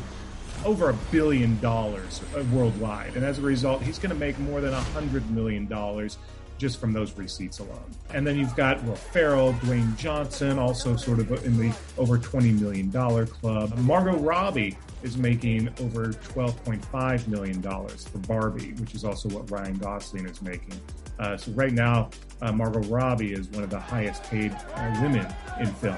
over 0.64 0.88
a 0.88 0.94
billion 1.10 1.60
dollars 1.60 2.22
worldwide, 2.50 3.14
and 3.14 3.22
as 3.22 3.38
a 3.38 3.42
result, 3.42 3.82
he's 3.82 3.98
going 3.98 4.14
to 4.14 4.18
make 4.18 4.38
more 4.38 4.62
than 4.62 4.72
a 4.72 4.80
hundred 4.80 5.30
million 5.30 5.66
dollars 5.66 6.16
just 6.56 6.80
from 6.80 6.94
those 6.94 7.12
receipts 7.18 7.58
alone. 7.58 7.90
And 8.14 8.26
then 8.26 8.38
you've 8.38 8.56
got 8.56 8.82
Will 8.84 8.96
Ferrell, 8.96 9.52
Dwayne 9.54 9.94
Johnson, 9.98 10.58
also 10.58 10.96
sort 10.96 11.18
of 11.18 11.30
in 11.44 11.58
the 11.58 11.76
over 11.98 12.16
$20 12.16 12.58
million 12.58 12.90
club. 13.26 13.76
Margot 13.76 14.16
Robbie 14.16 14.78
is 15.06 15.16
making 15.16 15.68
over 15.80 16.08
$12.5 16.08 17.28
million 17.28 17.62
for 17.62 18.18
Barbie, 18.26 18.72
which 18.72 18.94
is 18.94 19.04
also 19.04 19.28
what 19.28 19.48
Ryan 19.50 19.78
Gosling 19.78 20.26
is 20.26 20.42
making. 20.42 20.74
Uh, 21.18 21.36
so 21.36 21.52
right 21.52 21.72
now, 21.72 22.10
uh, 22.42 22.52
Margot 22.52 22.80
Robbie 22.88 23.32
is 23.32 23.48
one 23.48 23.62
of 23.62 23.70
the 23.70 23.78
highest 23.78 24.24
paid 24.24 24.52
uh, 24.52 24.98
women 25.00 25.26
in 25.60 25.66
film. 25.74 25.96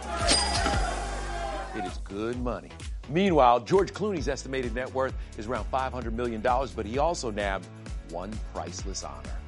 It 1.75 1.85
is 1.85 1.99
good 2.05 2.38
money. 2.41 2.69
Meanwhile, 3.09 3.61
George 3.61 3.93
Clooney's 3.93 4.29
estimated 4.29 4.75
net 4.75 4.93
worth 4.93 5.15
is 5.38 5.47
around 5.47 5.65
$500 5.73 6.12
million, 6.12 6.43
but 6.43 6.85
he 6.85 6.99
also 6.99 7.31
nabbed 7.31 7.67
one 8.11 8.31
priceless 8.53 9.03
honor. 9.03 9.38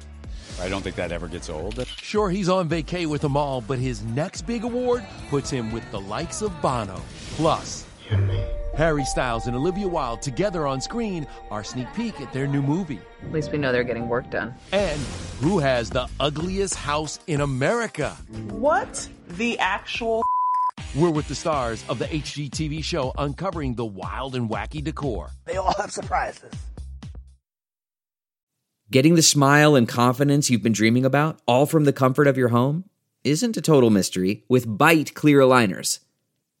I 0.59 0.69
don't 0.69 0.81
think 0.81 0.95
that 0.95 1.11
ever 1.11 1.27
gets 1.27 1.49
old. 1.49 1.85
Sure, 1.87 2.29
he's 2.29 2.49
on 2.49 2.67
vacay 2.67 3.05
with 3.05 3.21
them 3.21 3.37
all, 3.37 3.61
but 3.61 3.77
his 3.79 4.03
next 4.03 4.41
big 4.41 4.63
award 4.63 5.05
puts 5.29 5.49
him 5.49 5.71
with 5.71 5.89
the 5.91 6.01
likes 6.01 6.41
of 6.41 6.59
Bono. 6.61 6.99
Plus, 7.35 7.85
Harry 8.75 9.03
Styles 9.03 9.47
and 9.47 9.55
Olivia 9.55 9.87
Wilde 9.87 10.21
together 10.21 10.65
on 10.65 10.79
screen 10.79 11.27
are 11.49 11.63
sneak 11.63 11.93
peek 11.93 12.21
at 12.21 12.31
their 12.31 12.47
new 12.47 12.61
movie. 12.61 13.01
At 13.21 13.31
least 13.31 13.51
we 13.51 13.57
know 13.57 13.71
they're 13.71 13.83
getting 13.83 14.07
work 14.07 14.29
done. 14.29 14.53
And 14.71 14.99
who 15.41 15.59
has 15.59 15.89
the 15.89 16.07
ugliest 16.19 16.75
house 16.75 17.19
in 17.27 17.41
America? 17.41 18.11
What 18.49 19.07
the 19.27 19.59
actual? 19.59 20.23
We're 20.95 21.09
with 21.09 21.27
the 21.27 21.35
stars 21.35 21.83
of 21.89 21.99
the 21.99 22.05
HGTV 22.05 22.83
show 22.83 23.13
uncovering 23.17 23.75
the 23.75 23.85
wild 23.85 24.35
and 24.35 24.49
wacky 24.49 24.83
decor. 24.83 25.31
They 25.45 25.57
all 25.57 25.73
have 25.73 25.91
surprises. 25.91 26.51
Getting 28.89 29.15
the 29.15 29.21
smile 29.21 29.75
and 29.75 29.87
confidence 29.87 30.49
you've 30.49 30.63
been 30.63 30.73
dreaming 30.73 31.05
about, 31.05 31.41
all 31.45 31.65
from 31.65 31.85
the 31.85 31.93
comfort 31.93 32.27
of 32.27 32.37
your 32.37 32.49
home, 32.49 32.85
isn't 33.23 33.55
a 33.55 33.61
total 33.61 33.89
mystery 33.89 34.43
with 34.49 34.67
Byte 34.67 35.13
Clear 35.13 35.39
Aligners. 35.39 35.99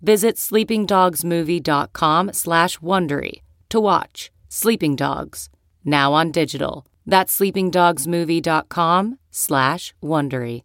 Visit 0.00 0.36
sleepingdogsmovie.com 0.36 2.32
slash 2.32 2.78
Wondery 2.78 3.42
to 3.68 3.80
watch 3.80 4.30
Sleeping 4.48 4.96
Dogs, 4.96 5.48
now 5.84 6.12
on 6.12 6.30
digital. 6.30 6.86
That's 7.06 7.38
sleepingdogsmovie.com 7.38 9.18
slash 9.30 9.94
Wondery. 10.02 10.62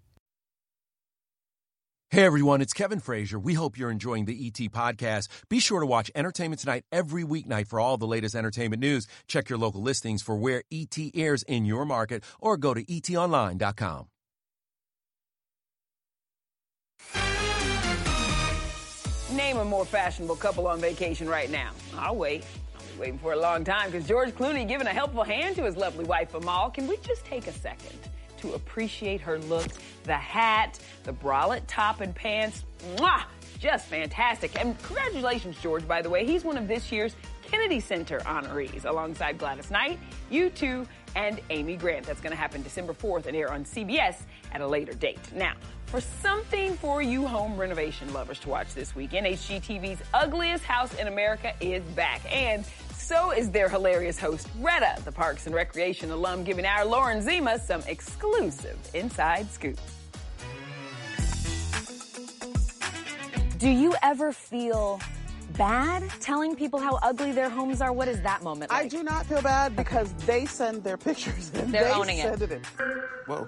Hey 2.14 2.26
everyone, 2.26 2.62
it's 2.62 2.74
Kevin 2.74 3.00
Frazier. 3.00 3.40
We 3.40 3.56
hope 3.56 3.76
you're 3.76 3.90
enjoying 3.90 4.26
the 4.26 4.46
ET 4.46 4.70
podcast. 4.70 5.30
Be 5.50 5.60
sure 5.60 5.80
to 5.80 5.86
watch 5.88 6.12
Entertainment 6.14 6.60
Tonight 6.62 6.84
every 6.92 7.24
weeknight 7.24 7.66
for 7.66 7.80
all 7.80 7.98
the 7.98 8.06
latest 8.06 8.36
entertainment 8.36 8.82
news. 8.82 9.08
Check 9.28 9.50
your 9.50 9.58
local 9.58 9.82
listings 9.82 10.22
for 10.22 10.36
where 10.36 10.62
ET 10.72 10.96
airs 11.16 11.42
in 11.42 11.66
your 11.66 11.86
market 11.86 12.24
or 12.40 12.56
go 12.56 12.76
to 12.76 12.86
etonline.com. 12.86 14.13
Name 19.36 19.58
a 19.58 19.66
more 19.66 19.84
fashionable 19.84 20.36
couple 20.36 20.68
on 20.68 20.80
vacation 20.80 21.28
right 21.28 21.50
now. 21.50 21.72
I'll 21.98 22.16
wait. 22.16 22.46
I'll 22.76 22.82
be 22.94 23.00
waiting 23.00 23.18
for 23.18 23.34
a 23.34 23.40
long 23.40 23.64
time 23.64 23.90
because 23.90 24.08
George 24.08 24.30
Clooney 24.30 24.68
giving 24.68 24.86
a 24.86 24.92
helpful 24.92 25.24
hand 25.24 25.56
to 25.56 25.64
his 25.64 25.76
lovely 25.76 26.06
wife 26.06 26.36
Amal. 26.36 26.70
Can 26.70 26.88
we 26.88 26.98
just 26.98 27.26
take 27.26 27.48
a 27.48 27.52
second 27.52 27.98
to 28.44 28.54
appreciate 28.54 29.22
her 29.22 29.40
look. 29.40 29.68
The 30.04 30.14
hat, 30.14 30.78
the 31.04 31.14
bralette 31.14 31.64
top 31.66 32.02
and 32.02 32.14
pants, 32.14 32.66
mwah, 32.98 33.24
just 33.64 33.86
fantastic. 33.86 34.60
And 34.60 34.78
congratulations, 34.84 35.56
George, 35.62 35.88
by 35.88 36.02
the 36.02 36.10
way. 36.10 36.26
He's 36.26 36.44
one 36.44 36.58
of 36.58 36.68
this 36.68 36.92
year's 36.92 37.16
Kennedy 37.44 37.80
Center 37.80 38.20
honorees 38.20 38.84
alongside 38.84 39.38
Gladys 39.38 39.72
Knight, 39.72 40.00
U2, 40.30 40.86
and 41.16 41.40
Amy 41.50 41.78
Grant. 41.78 42.06
That's 42.06 42.20
going 42.20 42.32
to 42.32 42.38
happen 42.38 42.62
December 42.62 42.94
4th 42.94 43.26
and 43.26 43.38
air 43.38 43.54
on 43.54 43.64
CBS 43.64 44.18
at 44.52 44.60
a 44.60 44.68
later 44.68 44.92
date. 44.92 45.32
Now, 45.34 45.54
for 45.86 46.02
something 46.02 46.76
for 46.76 47.02
you 47.02 47.26
home 47.26 47.56
renovation 47.56 48.12
lovers 48.12 48.40
to 48.40 48.50
watch 48.50 48.74
this 48.74 48.96
weekend, 48.96 49.28
HGTV's 49.28 50.02
Ugliest 50.14 50.66
House 50.66 50.94
in 50.96 51.08
America 51.08 51.54
is 51.62 51.84
back. 51.96 52.22
And 52.30 52.66
so 52.98 53.32
is 53.32 53.50
their 53.50 53.70
hilarious 53.70 54.20
host, 54.20 54.50
Retta, 54.60 55.02
the 55.06 55.12
Parks 55.12 55.46
and 55.46 55.56
Recreation 55.56 56.12
alum, 56.12 56.44
giving 56.44 56.66
our 56.66 56.84
Lauren 56.84 57.22
Zima 57.22 57.60
some 57.60 57.82
exclusive 57.88 58.78
inside 58.94 59.50
scoop. 59.50 59.80
Do 63.64 63.70
you 63.70 63.96
ever 64.04 64.34
feel 64.34 65.00
bad 65.58 66.04
telling 66.20 66.54
people 66.54 66.80
how 66.80 67.00
ugly 67.02 67.32
their 67.32 67.50
homes 67.50 67.80
are? 67.80 67.94
What 67.94 68.10
is 68.10 68.22
that 68.24 68.44
moment 68.44 68.72
like? 68.72 68.84
I 68.84 68.88
do 68.90 69.04
not 69.04 69.26
feel 69.26 69.42
bad 69.42 69.74
because 69.78 70.12
they 70.26 70.46
send 70.46 70.84
their 70.84 70.98
pictures 70.98 71.50
and 71.56 71.74
They're 71.74 71.86
they 71.86 71.92
owning 71.92 72.18
it. 72.18 72.24
send 72.24 72.42
it. 72.42 72.52
in. 72.52 72.62
Whoa. 73.26 73.48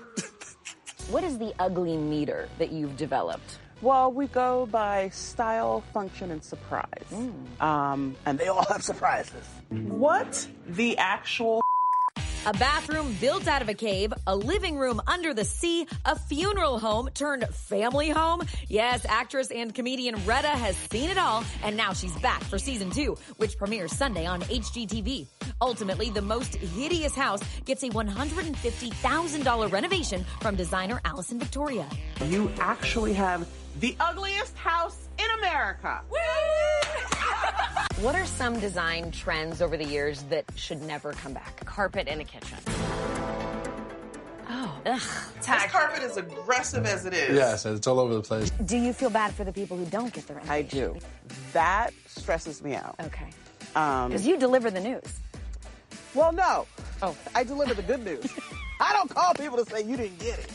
What 1.10 1.25
is 1.25 1.38
the 1.38 1.53
ugly 1.60 1.98
meter 1.98 2.48
that 2.60 2.72
you've 2.72 2.95
developed? 2.95 3.60
Well, 3.81 4.10
we 4.10 4.27
go 4.27 4.67
by 4.67 5.10
style, 5.10 5.84
function, 5.93 6.31
and 6.31 6.41
surprise. 6.41 7.12
Um, 7.60 8.15
and 8.25 8.39
they 8.39 8.48
all 8.48 8.63
have 8.69 8.84
surprises. 8.84 9.45
What 9.69 10.48
the 10.65 10.98
actual 10.98 11.62
A 12.48 12.54
bathroom 12.54 13.16
built 13.20 13.48
out 13.48 13.64
of 13.64 13.70
a 13.70 13.74
cave, 13.74 14.14
a 14.28 14.36
living 14.36 14.78
room 14.78 15.02
under 15.08 15.34
the 15.34 15.44
sea, 15.44 15.88
a 16.06 16.16
funeral 16.16 16.78
home 16.78 17.10
turned 17.16 17.44
family 17.50 18.10
home. 18.10 18.44
Yes, 18.68 19.04
actress 19.10 19.50
and 19.50 19.74
comedian 19.74 20.24
Retta 20.28 20.50
has 20.50 20.75
seen 20.78 21.10
it 21.10 21.18
all, 21.18 21.44
and 21.64 21.75
now 21.75 21.94
she's 21.94 22.16
back 22.18 22.44
for 22.44 22.60
season 22.60 22.92
two, 22.92 23.18
which 23.38 23.58
premieres 23.58 23.94
Sunday 23.94 24.28
on 24.28 24.42
HGTV. 24.42 25.25
Ultimately, 25.60 26.12
the 26.12 26.22
most 26.22 26.54
hideous 26.54 27.16
house 27.16 27.42
gets 27.66 27.82
a 27.82 27.90
$150,000 27.90 29.72
renovation 29.72 30.24
from 30.40 30.56
designer 30.56 31.02
Allison 31.04 31.40
Victoria. 31.40 31.90
You 32.28 32.52
actually 32.60 33.14
have 33.14 33.48
the 33.80 33.96
ugliest 34.00 34.56
house 34.56 35.10
in 35.18 35.25
America. 35.40 36.02
What 38.02 38.16
are 38.16 38.25
some 38.25 38.60
design 38.60 39.12
trends 39.12 39.62
over 39.62 39.78
the 39.78 39.86
years 39.86 40.24
that 40.24 40.46
should 40.56 40.82
never 40.82 41.14
come 41.14 41.34
back? 41.34 41.64
Carpet 41.66 42.08
in 42.08 42.20
a 42.20 42.25
kitchen. 42.25 42.58
Oh, 44.50 44.78
ugh. 44.86 45.02
This 45.38 45.66
carpet 45.72 46.04
is 46.04 46.18
aggressive 46.18 46.86
as 46.86 47.06
it 47.06 47.14
is. 47.14 47.36
Yes, 47.36 47.66
it's 47.66 47.88
all 47.88 48.00
over 48.00 48.14
the 48.16 48.22
place. 48.22 48.50
Do 48.66 48.78
you 48.78 48.92
feel 48.92 49.10
bad 49.10 49.34
for 49.34 49.44
the 49.46 49.54
people 49.54 49.78
who 49.78 49.86
don't 49.86 50.12
get 50.14 50.28
the 50.28 50.34
renovation? 50.34 50.54
I 50.54 50.62
do. 50.94 50.98
That 51.54 51.92
stresses 52.08 52.62
me 52.62 52.75
out. 52.75 52.96
Okay. 53.00 53.30
Um, 53.75 54.10
Because 54.10 54.28
you 54.28 54.38
deliver 54.38 54.70
the 54.70 54.82
news. 54.82 55.20
well, 56.14 56.32
no. 56.34 56.68
Oh, 57.02 57.16
I 57.34 57.44
deliver 57.44 57.74
the 57.74 57.82
good 57.84 58.04
news. 58.04 58.25
I 58.82 58.92
don't 58.92 59.10
call 59.10 59.34
people 59.36 59.58
to 59.64 59.66
say 59.70 59.84
you 59.84 59.96
didn't 59.96 60.20
get 60.20 60.38
it. 60.40 60.52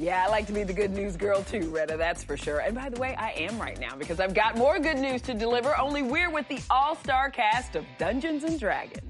Yeah, 0.00 0.24
I 0.26 0.30
like 0.30 0.46
to 0.46 0.54
be 0.54 0.62
the 0.62 0.72
good 0.72 0.92
news 0.92 1.14
girl 1.14 1.42
too, 1.42 1.68
Retta, 1.68 1.98
that's 1.98 2.24
for 2.24 2.34
sure. 2.34 2.60
And 2.60 2.74
by 2.74 2.88
the 2.88 2.98
way, 2.98 3.14
I 3.16 3.32
am 3.32 3.60
right 3.60 3.78
now 3.78 3.96
because 3.96 4.18
I've 4.18 4.32
got 4.32 4.56
more 4.56 4.78
good 4.78 4.96
news 4.96 5.20
to 5.22 5.34
deliver, 5.34 5.78
only 5.78 6.00
we're 6.00 6.30
with 6.30 6.48
the 6.48 6.58
all 6.70 6.96
star 6.96 7.28
cast 7.28 7.76
of 7.76 7.84
Dungeons 7.98 8.44
and 8.44 8.58
Dragons. 8.58 9.09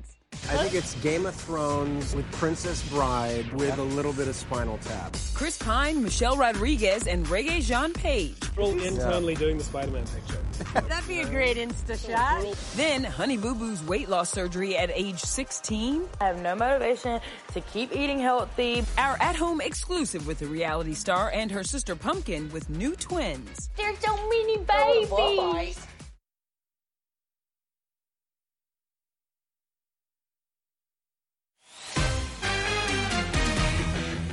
I 0.50 0.56
think 0.56 0.74
it's 0.74 0.94
Game 0.96 1.26
of 1.26 1.34
Thrones 1.36 2.12
with 2.12 2.30
Princess 2.32 2.86
Bride 2.88 3.52
with 3.52 3.78
a 3.78 3.82
little 3.84 4.12
bit 4.12 4.26
of 4.26 4.34
Spinal 4.34 4.78
Tap. 4.78 5.16
Chris 5.32 5.56
Pine, 5.56 6.02
Michelle 6.02 6.36
Rodriguez, 6.36 7.06
and 7.06 7.24
Regé-Jean 7.26 7.92
Page. 7.92 8.34
We're 8.56 8.64
all 8.64 8.80
internally 8.82 9.36
doing 9.36 9.58
the 9.58 9.64
Spider-Man 9.64 10.04
picture. 10.06 10.80
That'd 10.88 11.06
be 11.06 11.20
a 11.20 11.26
great 11.28 11.56
Insta 11.56 11.96
shot. 12.04 12.44
Then 12.74 13.04
Honey 13.04 13.36
Boo 13.36 13.54
Boo's 13.54 13.82
weight 13.84 14.08
loss 14.08 14.30
surgery 14.30 14.76
at 14.76 14.90
age 14.92 15.20
16. 15.20 16.08
I 16.20 16.24
have 16.24 16.42
no 16.42 16.56
motivation 16.56 17.20
to 17.52 17.60
keep 17.60 17.94
eating 17.94 18.18
healthy. 18.18 18.84
Our 18.98 19.16
at 19.20 19.36
home 19.36 19.60
exclusive 19.60 20.26
with 20.26 20.40
the 20.40 20.46
reality 20.46 20.94
star 20.94 21.30
and 21.32 21.48
her 21.52 21.62
sister 21.62 21.94
Pumpkin 21.94 22.50
with 22.50 22.68
new 22.68 22.96
twins. 22.96 23.70
They're 23.76 23.94
so 24.00 24.16
mini 24.28 24.58
Oh, 24.68 25.54
babies. 25.54 25.78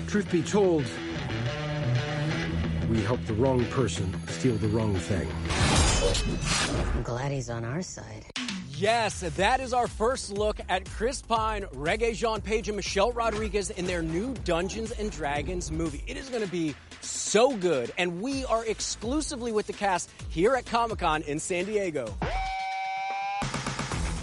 Truth 0.07 0.31
be 0.31 0.41
told, 0.41 0.85
we 2.89 3.01
helped 3.01 3.27
the 3.27 3.33
wrong 3.33 3.65
person 3.65 4.09
steal 4.29 4.55
the 4.55 4.69
wrong 4.69 4.95
thing. 4.95 5.29
I'm 6.95 7.03
glad 7.03 7.33
he's 7.33 7.49
on 7.49 7.65
our 7.65 7.81
side. 7.81 8.25
Yes, 8.69 9.19
that 9.19 9.59
is 9.59 9.73
our 9.73 9.87
first 9.87 10.31
look 10.31 10.61
at 10.69 10.89
Chris 10.89 11.21
Pine, 11.21 11.63
Regé-Jean 11.73 12.39
Page, 12.39 12.69
and 12.69 12.77
Michelle 12.77 13.11
Rodriguez 13.11 13.69
in 13.71 13.85
their 13.85 14.01
new 14.01 14.33
Dungeons 14.45 14.91
and 14.91 15.11
Dragons 15.11 15.71
movie. 15.71 16.05
It 16.07 16.15
is 16.15 16.29
going 16.29 16.43
to 16.43 16.49
be 16.49 16.73
so 17.01 17.57
good, 17.57 17.91
and 17.97 18.21
we 18.21 18.45
are 18.45 18.63
exclusively 18.63 19.51
with 19.51 19.67
the 19.67 19.73
cast 19.73 20.09
here 20.29 20.55
at 20.55 20.65
Comic 20.65 20.99
Con 20.99 21.21
in 21.23 21.37
San 21.37 21.65
Diego. 21.65 22.15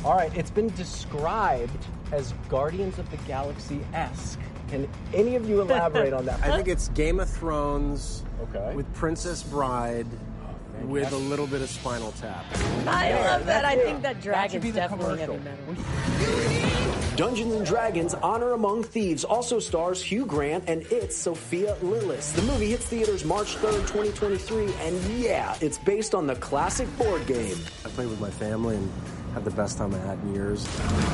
All 0.02 0.16
right, 0.16 0.34
it's 0.34 0.50
been 0.50 0.70
described 0.76 1.84
as 2.10 2.32
Guardians 2.48 2.98
of 2.98 3.10
the 3.10 3.18
Galaxy 3.28 3.80
esque. 3.92 4.40
Can 4.68 4.88
any 5.12 5.36
of 5.36 5.48
you 5.48 5.60
elaborate 5.60 6.12
on 6.12 6.24
that? 6.26 6.42
I 6.42 6.56
think 6.56 6.68
it's 6.68 6.88
Game 6.88 7.20
of 7.20 7.28
Thrones 7.28 8.22
Okay. 8.54 8.74
with 8.74 8.92
Princess 8.94 9.42
Bride 9.42 10.06
with 10.86 11.12
a 11.12 11.16
little 11.16 11.46
bit 11.46 11.62
of 11.62 11.70
Spinal 11.70 12.12
Tap. 12.12 12.44
I 12.86 13.12
love 13.24 13.46
that. 13.46 13.64
I 13.64 13.76
think 13.76 14.02
that 14.02 14.16
should 14.16 14.22
dragon's 14.24 14.62
be 14.64 14.72
definitely 14.72 15.24
commercial. 15.24 15.38
heavy 15.38 15.80
metal. 15.82 17.16
Dungeons 17.16 17.54
and 17.54 17.64
Dragons 17.64 18.12
Honor 18.14 18.52
Among 18.52 18.82
Thieves 18.82 19.22
also 19.24 19.60
stars 19.60 20.02
Hugh 20.02 20.26
Grant 20.26 20.64
and 20.68 20.82
it's 20.90 21.16
Sophia 21.16 21.76
Lillis. 21.80 22.34
The 22.34 22.42
movie 22.42 22.70
hits 22.70 22.86
theaters 22.86 23.24
March 23.24 23.54
3rd, 23.56 23.86
2023, 23.86 24.72
and 24.80 25.00
yeah, 25.20 25.56
it's 25.60 25.78
based 25.78 26.12
on 26.14 26.26
the 26.26 26.34
classic 26.36 26.88
board 26.98 27.24
game. 27.26 27.56
I 27.84 27.88
played 27.90 28.08
with 28.08 28.20
my 28.20 28.30
family 28.30 28.74
and 28.76 28.90
had 29.32 29.44
the 29.44 29.52
best 29.52 29.78
time 29.78 29.94
I 29.94 29.98
had 29.98 30.18
in 30.24 30.34
years. 30.34 30.64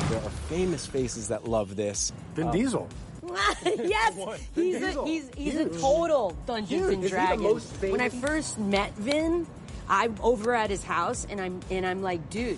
There 0.09 0.17
are 0.23 0.29
famous 0.49 0.87
faces 0.87 1.27
that 1.27 1.47
love 1.47 1.75
this. 1.75 2.11
Vin 2.33 2.47
Um, 2.47 2.51
Diesel. 2.53 2.89
yes, 3.65 4.39
he's 4.55 4.81
a, 4.81 5.03
he's 5.05 5.29
he's 5.35 5.55
a 5.55 5.69
total 5.69 6.35
Dungeons 6.45 6.87
and 6.89 7.07
Dragons. 7.09 7.71
When 7.81 8.01
I 8.01 8.09
first 8.09 8.59
met 8.59 8.93
Vin, 8.95 9.47
I'm 9.87 10.15
over 10.21 10.53
at 10.55 10.69
his 10.69 10.83
house 10.83 11.27
and 11.29 11.39
I'm 11.39 11.59
and 11.69 11.85
I'm 11.85 12.01
like, 12.01 12.29
dude, 12.29 12.57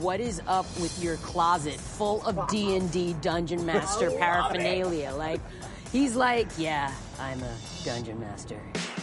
what 0.00 0.20
is 0.20 0.40
up 0.46 0.66
with 0.80 1.02
your 1.02 1.16
closet 1.18 1.74
full 1.74 2.24
of 2.26 2.48
D 2.48 2.76
and 2.76 2.90
D 2.90 3.14
Dungeon 3.20 3.64
Master 3.66 4.10
paraphernalia? 4.10 5.12
Like, 5.14 5.40
he's 5.92 6.14
like, 6.16 6.48
yeah, 6.56 6.92
I'm 7.18 7.42
a 7.42 7.54
Dungeon 7.84 8.20
Master. 8.20 8.60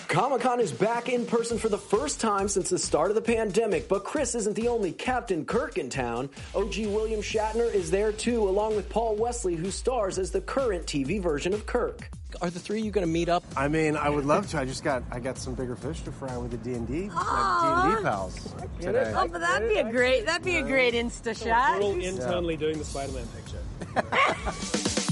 Comic 0.07 0.41
Con 0.41 0.59
is 0.59 0.71
back 0.71 1.09
in 1.09 1.25
person 1.25 1.57
for 1.57 1.67
the 1.67 1.77
first 1.77 2.19
time 2.19 2.47
since 2.47 2.69
the 2.69 2.77
start 2.77 3.09
of 3.09 3.15
the 3.15 3.21
pandemic, 3.21 3.87
but 3.87 4.03
Chris 4.03 4.35
isn't 4.35 4.55
the 4.55 4.67
only 4.67 4.91
Captain 4.91 5.45
Kirk 5.45 5.77
in 5.77 5.89
town. 5.89 6.29
OG 6.53 6.77
William 6.87 7.21
Shatner 7.21 7.73
is 7.73 7.91
there 7.91 8.11
too, 8.11 8.47
along 8.47 8.75
with 8.75 8.87
Paul 8.87 9.15
Wesley, 9.15 9.55
who 9.55 9.71
stars 9.71 10.19
as 10.19 10.31
the 10.31 10.41
current 10.41 10.85
TV 10.85 11.21
version 11.21 11.53
of 11.53 11.65
Kirk. 11.65 12.09
Are 12.41 12.49
the 12.49 12.59
three 12.59 12.79
of 12.79 12.85
you 12.85 12.91
going 12.91 13.05
to 13.05 13.11
meet 13.11 13.29
up? 13.29 13.43
I 13.57 13.67
mean, 13.67 13.95
I 13.95 14.09
would 14.09 14.25
love 14.25 14.49
to. 14.51 14.59
I 14.59 14.65
just 14.65 14.83
got 14.83 15.03
I 15.11 15.19
got 15.19 15.37
some 15.37 15.55
bigger 15.55 15.75
fish 15.75 16.01
to 16.01 16.11
fry 16.11 16.37
with 16.37 16.51
the 16.51 16.57
D 16.57 16.73
and 16.73 16.87
D, 16.87 16.93
D 16.93 17.09
and 17.09 17.97
D 17.97 18.03
pals 18.03 18.53
today. 18.79 19.13
Oh, 19.15 19.27
but 19.27 19.39
that'd 19.39 19.69
be 19.69 19.77
a 19.77 19.89
great 19.89 20.25
that'd 20.25 20.43
be 20.43 20.57
a 20.57 20.63
great 20.63 20.93
Insta 20.93 21.35
shot. 21.35 21.79
We're 21.79 21.85
all 21.85 21.99
internally 21.99 22.57
doing 22.57 22.77
the 22.77 22.85
Spider-Man 22.85 23.27
picture. 23.27 25.01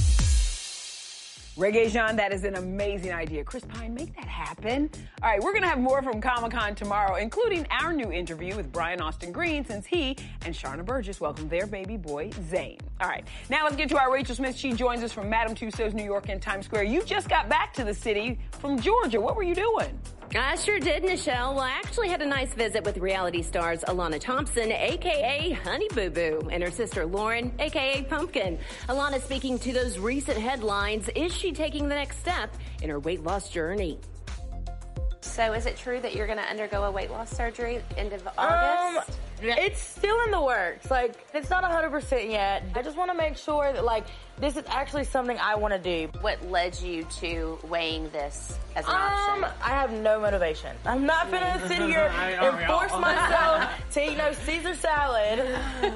Regé-Jean, 1.57 2.15
that 2.15 2.33
is 2.33 2.45
an 2.45 2.55
amazing 2.55 3.11
idea. 3.11 3.43
Chris 3.43 3.63
Pine, 3.63 3.93
make 3.93 4.15
that 4.15 4.25
happen. 4.25 4.89
All 5.21 5.29
right, 5.29 5.39
we're 5.39 5.51
going 5.51 5.61
to 5.61 5.67
have 5.67 5.77
more 5.77 6.01
from 6.01 6.19
Comic 6.19 6.51
Con 6.51 6.73
tomorrow, 6.73 7.17
including 7.17 7.67
our 7.69 7.93
new 7.93 8.11
interview 8.11 8.55
with 8.55 8.71
Brian 8.71 8.99
Austin 8.99 9.31
Green, 9.31 9.63
since 9.63 9.85
he 9.85 10.17
and 10.45 10.55
Sharna 10.55 10.83
Burgess 10.83 11.21
welcomed 11.21 11.51
their 11.51 11.67
baby 11.67 11.95
boy, 11.95 12.31
Zane. 12.49 12.79
All 13.03 13.09
right, 13.09 13.27
now 13.49 13.65
let's 13.65 13.75
get 13.75 13.89
to 13.89 13.97
our 13.99 14.13
Rachel 14.13 14.33
Smith. 14.33 14.55
She 14.55 14.71
joins 14.71 15.03
us 15.03 15.11
from 15.11 15.29
Madame 15.29 15.55
Tussauds, 15.55 15.93
New 15.93 16.05
York, 16.05 16.29
and 16.29 16.41
Times 16.41 16.63
Square. 16.67 16.83
You 16.85 17.03
just 17.03 17.27
got 17.27 17.49
back 17.49 17.73
to 17.73 17.83
the 17.83 17.93
city 17.93 18.39
from 18.61 18.79
Georgia. 18.79 19.19
What 19.19 19.35
were 19.35 19.43
you 19.43 19.55
doing? 19.55 19.99
I 20.33 20.55
sure 20.55 20.79
did, 20.79 21.03
Michelle. 21.03 21.53
Well, 21.53 21.65
I 21.65 21.71
actually 21.71 22.07
had 22.07 22.21
a 22.21 22.25
nice 22.25 22.53
visit 22.53 22.85
with 22.85 22.97
reality 22.99 23.41
stars 23.41 23.81
Alana 23.89 24.21
Thompson, 24.21 24.71
aka 24.71 25.51
Honey 25.51 25.89
Boo 25.93 26.09
Boo, 26.11 26.47
and 26.49 26.63
her 26.63 26.71
sister 26.71 27.05
Lauren, 27.05 27.51
aka 27.59 28.03
Pumpkin. 28.03 28.57
Alana 28.87 29.21
speaking 29.21 29.59
to 29.59 29.73
those 29.73 29.99
recent 29.99 30.37
headlines. 30.37 31.09
Is 31.13 31.33
she 31.35 31.51
taking 31.51 31.89
the 31.89 31.95
next 31.95 32.19
step 32.19 32.55
in 32.81 32.89
her 32.89 33.01
weight 33.01 33.21
loss 33.21 33.49
journey? 33.49 33.99
So, 35.19 35.51
is 35.51 35.65
it 35.65 35.75
true 35.75 35.99
that 35.99 36.15
you're 36.15 36.27
going 36.27 36.37
to 36.39 36.45
undergo 36.45 36.83
a 36.83 36.91
weight 36.91 37.11
loss 37.11 37.31
surgery 37.35 37.81
end 37.97 38.13
of 38.13 38.25
Um, 38.27 38.33
August? 38.37 39.19
It's 39.45 39.79
still 39.81 40.17
in 40.25 40.31
the 40.31 40.41
works. 40.41 40.89
Like, 40.89 41.15
it's 41.33 41.49
not 41.49 41.63
100% 41.63 42.29
yet. 42.31 42.63
I 42.75 42.81
just 42.81 42.97
want 42.97 43.11
to 43.11 43.17
make 43.17 43.37
sure 43.37 43.71
that, 43.73 43.83
like, 43.83 44.05
this 44.39 44.55
is 44.57 44.63
actually 44.67 45.03
something 45.03 45.37
I 45.37 45.55
want 45.55 45.73
to 45.73 45.79
do. 45.79 46.09
What 46.21 46.43
led 46.49 46.79
you 46.81 47.03
to 47.19 47.59
weighing 47.67 48.09
this 48.09 48.57
as 48.75 48.85
an 48.85 48.91
Um, 48.91 48.97
option? 49.43 49.43
I 49.63 49.69
have 49.69 49.91
no 49.91 50.19
motivation. 50.19 50.75
I'm 50.85 51.05
not 51.05 51.29
gonna 51.29 51.61
sit 51.67 51.77
here 51.77 52.11
and 52.15 52.65
force 52.65 52.91
myself 52.99 53.69
to 53.91 54.11
eat 54.11 54.17
no 54.17 54.33
Caesar 54.33 54.73
salad 54.73 55.39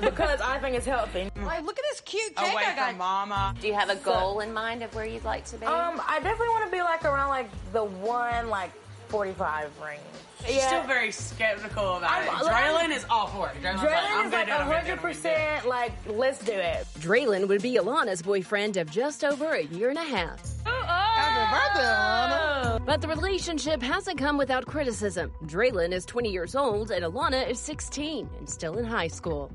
because 0.02 0.40
I 0.42 0.60
think 0.60 0.76
it's 0.76 0.86
healthy. 0.86 1.32
Like, 1.44 1.64
look 1.66 1.80
at 1.80 1.86
this 1.92 2.02
cute 2.02 2.36
cake 2.36 2.54
Away 2.54 2.64
I 2.68 2.76
got. 2.76 2.90
from 2.90 2.98
mama. 3.00 3.56
Do 3.60 3.68
you 3.68 3.74
have 3.74 3.90
a 3.90 3.96
goal 3.96 4.42
in 4.42 4.54
mind 4.54 4.84
of 4.84 4.94
where 4.94 5.06
you'd 5.06 5.24
like 5.26 5.46
to 5.46 5.58
be? 5.58 5.66
Um, 5.66 6.00
I 6.08 6.20
definitely 6.20 6.50
want 6.50 6.66
to 6.66 6.72
be 6.72 6.82
like 6.84 7.06
around 7.06 7.30
like 7.30 7.50
the 7.74 7.84
one 7.86 8.50
like 8.50 8.72
45 9.10 9.72
range. 9.84 10.00
She's 10.46 10.62
still 10.64 10.84
very 10.84 11.12
skeptical 11.12 11.98
about 11.98 12.24
it. 12.24 12.32
I'm- 12.34 12.44
look, 12.44 12.52
I'm- 12.52 12.76
Dralin 12.76 12.96
is 12.96 13.06
all 13.10 13.28
for 13.28 13.50
it. 13.50 13.56
Dralin's 13.62 13.82
like, 13.82 13.90
Dralin 13.90 14.20
I'm 14.20 14.26
is 14.28 14.32
like 14.32 14.32
do 14.32 14.38
it, 14.38 14.46
do 14.46 14.52
it, 14.52 14.56
I'm 14.62 14.70
gonna 14.70 14.86
do 14.86 14.94
it. 14.94 15.00
100% 15.00 15.66
like 15.66 15.92
let's 16.08 16.40
do 16.40 16.52
it. 16.54 16.86
Dralin 17.00 17.48
would 17.48 17.62
be 17.62 17.78
Alana's 17.78 18.22
boyfriend 18.22 18.78
of 18.78 18.90
just 18.92 19.24
over 19.24 19.54
a 19.54 19.64
year 19.64 19.90
and 19.90 19.98
a 19.98 20.04
half. 20.04 20.42
Ooh, 20.68 20.72
oh. 20.72 22.80
But 22.86 23.02
the 23.02 23.08
relationship 23.08 23.82
hasn't 23.82 24.18
come 24.18 24.38
without 24.38 24.66
criticism. 24.66 25.32
Dralin 25.46 25.92
is 25.92 26.06
20 26.06 26.30
years 26.32 26.56
old 26.56 26.92
and 26.92 27.04
Alana 27.04 27.50
is 27.50 27.60
16 27.60 28.30
and 28.38 28.50
still 28.50 28.78
in 28.78 28.86
high 28.86 29.08
school. 29.10 29.52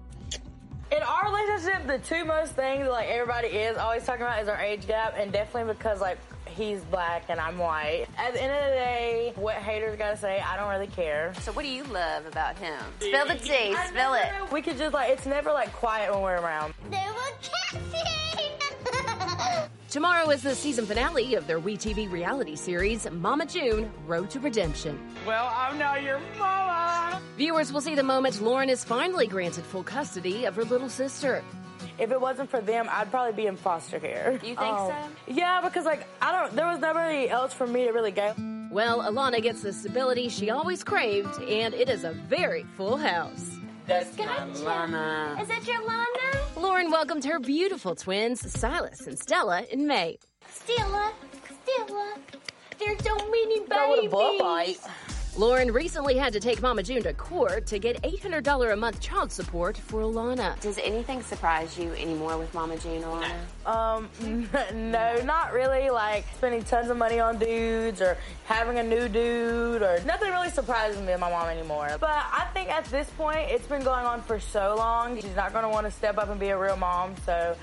In 0.90 1.02
our 1.02 1.24
relationship, 1.32 1.86
the 1.86 1.98
two 2.00 2.24
most 2.26 2.52
things 2.52 2.86
like 2.88 3.08
everybody 3.08 3.48
is 3.48 3.78
always 3.78 4.04
talking 4.04 4.22
about 4.22 4.42
is 4.42 4.48
our 4.48 4.60
age 4.60 4.86
gap, 4.86 5.14
and 5.16 5.32
definitely 5.32 5.72
because 5.72 6.02
like 6.02 6.18
he's 6.52 6.80
black 6.84 7.24
and 7.28 7.40
I'm 7.40 7.58
white. 7.58 8.06
At 8.16 8.34
the 8.34 8.42
end 8.42 8.52
of 8.52 8.64
the 8.64 8.76
day, 8.76 9.32
what 9.36 9.56
haters 9.56 9.98
gotta 9.98 10.16
say, 10.16 10.40
I 10.40 10.56
don't 10.56 10.70
really 10.70 10.86
care. 10.86 11.32
So 11.40 11.52
what 11.52 11.64
do 11.64 11.70
you 11.70 11.84
love 11.84 12.26
about 12.26 12.56
him? 12.58 12.78
Spill 13.00 13.26
the 13.26 13.34
tea, 13.34 13.74
spill 13.88 14.14
it. 14.14 14.26
We 14.52 14.62
could 14.62 14.78
just 14.78 14.94
like 14.94 15.10
it's 15.10 15.26
never 15.26 15.52
like 15.52 15.72
quiet 15.72 16.12
when 16.12 16.22
we're 16.22 16.40
around. 16.40 16.74
Tomorrow 19.92 20.30
is 20.30 20.42
the 20.42 20.54
season 20.54 20.86
finale 20.86 21.34
of 21.34 21.46
their 21.46 21.60
WeTV 21.60 22.10
reality 22.10 22.56
series, 22.56 23.06
Mama 23.10 23.44
June 23.44 23.92
Road 24.06 24.30
to 24.30 24.40
Redemption. 24.40 24.98
Well, 25.26 25.52
I'm 25.54 25.76
now 25.76 25.96
your 25.96 26.18
mama. 26.38 27.20
Viewers 27.36 27.72
will 27.72 27.82
see 27.82 27.94
the 27.94 28.02
moment 28.02 28.40
Lauren 28.40 28.70
is 28.70 28.84
finally 28.84 29.26
granted 29.26 29.64
full 29.64 29.82
custody 29.82 30.46
of 30.46 30.56
her 30.56 30.64
little 30.64 30.88
sister. 30.88 31.44
If 31.98 32.10
it 32.10 32.20
wasn't 32.20 32.50
for 32.50 32.60
them, 32.60 32.88
I'd 32.90 33.10
probably 33.10 33.32
be 33.32 33.46
in 33.46 33.56
foster 33.56 34.00
care. 34.00 34.32
You 34.32 34.56
think 34.56 34.58
oh. 34.60 34.88
so? 34.88 35.32
Yeah, 35.32 35.60
because 35.60 35.84
like 35.84 36.06
I 36.20 36.32
don't. 36.32 36.54
There 36.54 36.66
was 36.66 36.80
nobody 36.80 37.28
else 37.28 37.52
for 37.52 37.66
me 37.66 37.84
to 37.84 37.90
really 37.92 38.10
go. 38.10 38.34
Well, 38.70 39.02
Alana 39.02 39.42
gets 39.42 39.62
the 39.62 39.72
stability 39.72 40.30
she 40.30 40.50
always 40.50 40.82
craved, 40.82 41.40
and 41.42 41.74
it 41.74 41.90
is 41.90 42.04
a 42.04 42.12
very 42.12 42.64
full 42.76 42.96
house. 42.96 43.58
That's 43.86 44.16
my 44.16 44.46
Lana. 44.46 45.38
Is 45.40 45.48
that 45.48 45.66
your 45.66 45.84
Lana? 45.84 46.06
Lauren 46.56 46.90
welcomed 46.90 47.24
her 47.24 47.38
beautiful 47.38 47.94
twins, 47.94 48.50
Silas 48.50 49.06
and 49.06 49.18
Stella, 49.18 49.64
in 49.70 49.86
May. 49.86 50.18
Stella, 50.48 51.12
Stella, 51.64 52.14
there's 52.78 53.02
so 53.04 53.14
many 53.16 53.60
babies. 53.60 53.68
Go 53.68 53.90
with 53.90 54.06
a 54.06 54.08
bull 54.08 54.38
babies. 54.38 54.80
Lauren 55.34 55.72
recently 55.72 56.14
had 56.14 56.30
to 56.34 56.40
take 56.40 56.60
Mama 56.60 56.82
June 56.82 57.02
to 57.04 57.14
court 57.14 57.64
to 57.68 57.78
get 57.78 58.02
$800 58.02 58.70
a 58.70 58.76
month 58.76 59.00
child 59.00 59.32
support 59.32 59.78
for 59.78 60.02
Alana. 60.02 60.60
Does 60.60 60.76
anything 60.76 61.22
surprise 61.22 61.78
you 61.78 61.90
anymore 61.94 62.36
with 62.36 62.52
Mama 62.52 62.76
June, 62.76 63.02
Alana? 63.02 63.66
Um, 63.66 64.10
no, 64.90 65.22
not 65.24 65.54
really. 65.54 65.88
Like 65.88 66.26
spending 66.36 66.62
tons 66.62 66.90
of 66.90 66.98
money 66.98 67.18
on 67.18 67.38
dudes 67.38 68.02
or 68.02 68.18
having 68.44 68.78
a 68.78 68.82
new 68.82 69.08
dude 69.08 69.80
or 69.80 70.02
nothing 70.04 70.30
really 70.30 70.50
surprises 70.50 71.00
me 71.00 71.06
with 71.06 71.20
my 71.20 71.30
mom 71.30 71.48
anymore. 71.48 71.96
But 71.98 72.10
I 72.10 72.46
think 72.52 72.68
at 72.68 72.84
this 72.86 73.08
point, 73.16 73.50
it's 73.50 73.66
been 73.66 73.82
going 73.82 74.04
on 74.04 74.20
for 74.20 74.38
so 74.38 74.74
long. 74.76 75.18
She's 75.18 75.34
not 75.34 75.54
going 75.54 75.64
to 75.64 75.70
want 75.70 75.86
to 75.86 75.92
step 75.92 76.18
up 76.18 76.28
and 76.28 76.38
be 76.38 76.48
a 76.48 76.58
real 76.58 76.76
mom. 76.76 77.14
So 77.24 77.56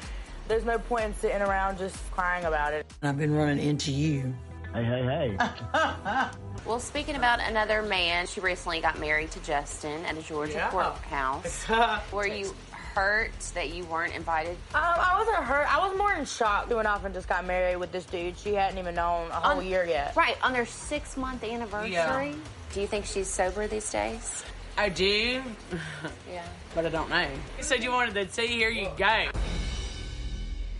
there's 0.48 0.66
no 0.66 0.80
point 0.80 1.06
in 1.06 1.14
sitting 1.14 1.44
around 1.44 1.78
just 1.78 1.98
crying 2.10 2.46
about 2.46 2.74
it. 2.74 2.92
I've 3.04 3.20
been 3.20 3.36
running 3.36 3.60
into 3.60 3.92
you. 3.92 4.34
Hey, 4.74 4.84
hey, 4.84 5.38
hey. 5.38 6.30
Well, 6.66 6.80
speaking 6.80 7.16
about 7.16 7.40
another 7.42 7.82
man, 7.82 8.28
she 8.28 8.42
recently 8.42 8.80
got 8.80 9.00
married 9.00 9.32
to 9.32 9.40
Justin 9.44 10.06
at 10.06 10.18
a 10.18 10.22
Georgia 10.22 10.54
Yeah. 10.54 10.70
courthouse. 10.70 11.66
Were 12.12 12.28
you 12.28 12.54
hurt 12.94 13.32
that 13.56 13.70
you 13.70 13.86
weren't 13.86 14.14
invited? 14.16 14.52
Um, 14.76 14.82
I 14.84 15.16
wasn't 15.18 15.38
hurt. 15.46 15.66
I 15.74 15.80
was 15.88 15.98
more 15.98 16.14
in 16.14 16.26
shock. 16.26 16.70
Went 16.70 16.88
off 16.88 17.06
and 17.06 17.14
just 17.14 17.28
got 17.28 17.46
married 17.46 17.78
with 17.78 17.92
this 17.92 18.06
dude. 18.06 18.38
She 18.38 18.54
hadn't 18.54 18.78
even 18.78 18.96
known 18.96 19.30
a 19.32 19.36
whole 19.36 19.60
On- 19.60 19.66
year 19.66 19.86
yet. 19.86 20.16
Right, 20.16 20.38
on 20.44 20.54
their 20.54 20.66
six 20.66 21.18
month 21.18 21.44
anniversary. 21.44 21.92
Yeah. 21.94 22.34
Do 22.74 22.82
you 22.82 22.88
think 22.88 23.06
she's 23.06 23.28
sober 23.28 23.66
these 23.68 23.90
days? 23.92 24.44
I 24.78 24.90
do, 24.90 25.42
Yeah. 26.32 26.46
but 26.76 26.86
I 26.86 26.90
don't 26.90 27.10
know. 27.10 27.28
You 27.58 27.64
said 27.64 27.84
you 27.84 27.92
wanted 27.92 28.14
to 28.14 28.32
see, 28.34 28.48
here 28.48 28.70
you 28.70 28.90
go. 28.96 29.26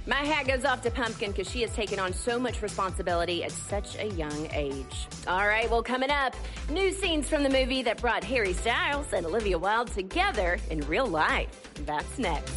My 0.10 0.26
hat 0.26 0.48
goes 0.48 0.66
off 0.66 0.82
to 0.82 0.90
Pumpkin 0.90 1.30
because 1.30 1.48
she 1.48 1.62
has 1.62 1.72
taken 1.76 2.00
on 2.00 2.14
so 2.14 2.40
much 2.40 2.64
responsibility 2.64 3.44
at 3.44 3.52
such 3.52 3.96
a 4.00 4.08
young 4.08 4.50
age. 4.52 5.08
All 5.28 5.46
right, 5.46 5.70
well, 5.70 5.84
coming 5.84 6.10
up, 6.10 6.36
new 6.72 6.92
scenes 6.92 7.30
from 7.30 7.44
the 7.44 7.50
movie 7.50 7.84
that 7.84 8.02
brought 8.02 8.24
Harry 8.24 8.54
Styles 8.54 9.14
and 9.14 9.24
Olivia 9.24 9.60
Wilde 9.60 9.92
together 9.92 10.58
in 10.72 10.80
real 10.88 11.06
life. 11.06 11.72
That's 11.86 12.18
next. 12.18 12.52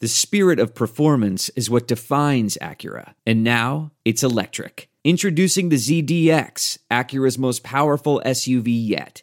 The 0.00 0.08
spirit 0.08 0.58
of 0.58 0.74
performance 0.74 1.50
is 1.50 1.68
what 1.68 1.86
defines 1.86 2.56
Acura. 2.62 3.12
And 3.26 3.44
now 3.44 3.90
it's 4.02 4.22
electric. 4.22 4.88
Introducing 5.04 5.68
the 5.68 5.76
ZDX, 5.76 6.78
Acura's 6.90 7.36
most 7.36 7.62
powerful 7.62 8.22
SUV 8.24 8.68
yet. 8.68 9.22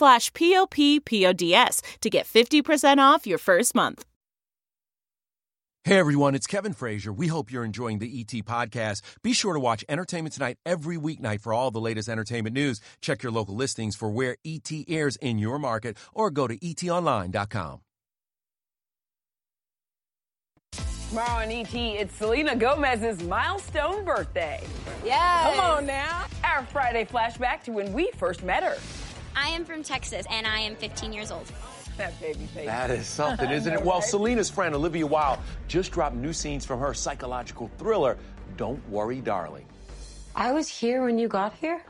p-o-p-p-o-d-s 0.33 1.81
to 2.01 2.09
get 2.09 2.25
50% 2.25 2.97
off 2.99 3.27
your 3.27 3.37
first 3.37 3.75
month. 3.75 4.05
Hey 5.83 5.97
everyone, 5.97 6.35
it's 6.35 6.45
Kevin 6.45 6.73
Frazier. 6.73 7.11
We 7.11 7.25
hope 7.25 7.51
you're 7.51 7.65
enjoying 7.65 7.97
the 7.97 8.19
ET 8.19 8.45
podcast. 8.45 9.01
Be 9.23 9.33
sure 9.33 9.55
to 9.55 9.59
watch 9.59 9.83
Entertainment 9.89 10.33
Tonight 10.33 10.57
every 10.63 10.95
weeknight 10.95 11.41
for 11.41 11.53
all 11.53 11.71
the 11.71 11.81
latest 11.81 12.07
entertainment 12.07 12.53
news. 12.53 12.79
Check 13.01 13.23
your 13.23 13.31
local 13.31 13.55
listings 13.55 13.95
for 13.95 14.11
where 14.11 14.37
ET 14.45 14.71
airs 14.87 15.15
in 15.15 15.39
your 15.39 15.57
market 15.57 15.97
or 16.13 16.29
go 16.29 16.47
to 16.47 16.55
etonline.com. 16.55 17.79
Tomorrow 21.09 21.41
on 21.41 21.51
ET, 21.51 21.73
it's 21.73 22.15
Selena 22.15 22.55
Gomez's 22.55 23.23
milestone 23.23 24.05
birthday. 24.05 24.63
Yeah. 25.03 25.49
Come 25.49 25.59
on 25.59 25.85
now. 25.87 26.27
Our 26.43 26.63
Friday 26.67 27.05
flashback 27.05 27.63
to 27.63 27.71
when 27.71 27.91
we 27.91 28.11
first 28.17 28.43
met 28.43 28.63
her. 28.63 28.77
I 29.35 29.49
am 29.49 29.65
from 29.65 29.83
Texas 29.83 30.25
and 30.29 30.45
I 30.45 30.59
am 30.59 30.75
15 30.75 31.13
years 31.13 31.31
old. 31.31 31.51
That 31.97 32.19
baby 32.21 32.45
face. 32.47 32.65
That 32.65 32.89
is 32.89 33.07
something, 33.07 33.49
isn't 33.51 33.73
it? 33.73 33.83
Well, 33.83 34.01
Selena's 34.01 34.49
friend 34.49 34.73
Olivia 34.75 35.05
Wilde 35.05 35.39
just 35.67 35.91
dropped 35.91 36.15
new 36.15 36.33
scenes 36.33 36.65
from 36.65 36.79
her 36.79 36.93
psychological 36.93 37.69
thriller, 37.77 38.17
Don't 38.57 38.87
Worry, 38.89 39.21
Darling. 39.21 39.65
I 40.35 40.51
was 40.53 40.67
here 40.67 41.03
when 41.03 41.19
you 41.19 41.27
got 41.27 41.53
here? 41.53 41.83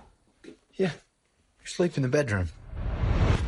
Yeah. 0.73 0.91
You 1.59 1.65
sleep 1.65 1.97
in 1.97 2.03
the 2.03 2.09
bedroom. 2.09 2.49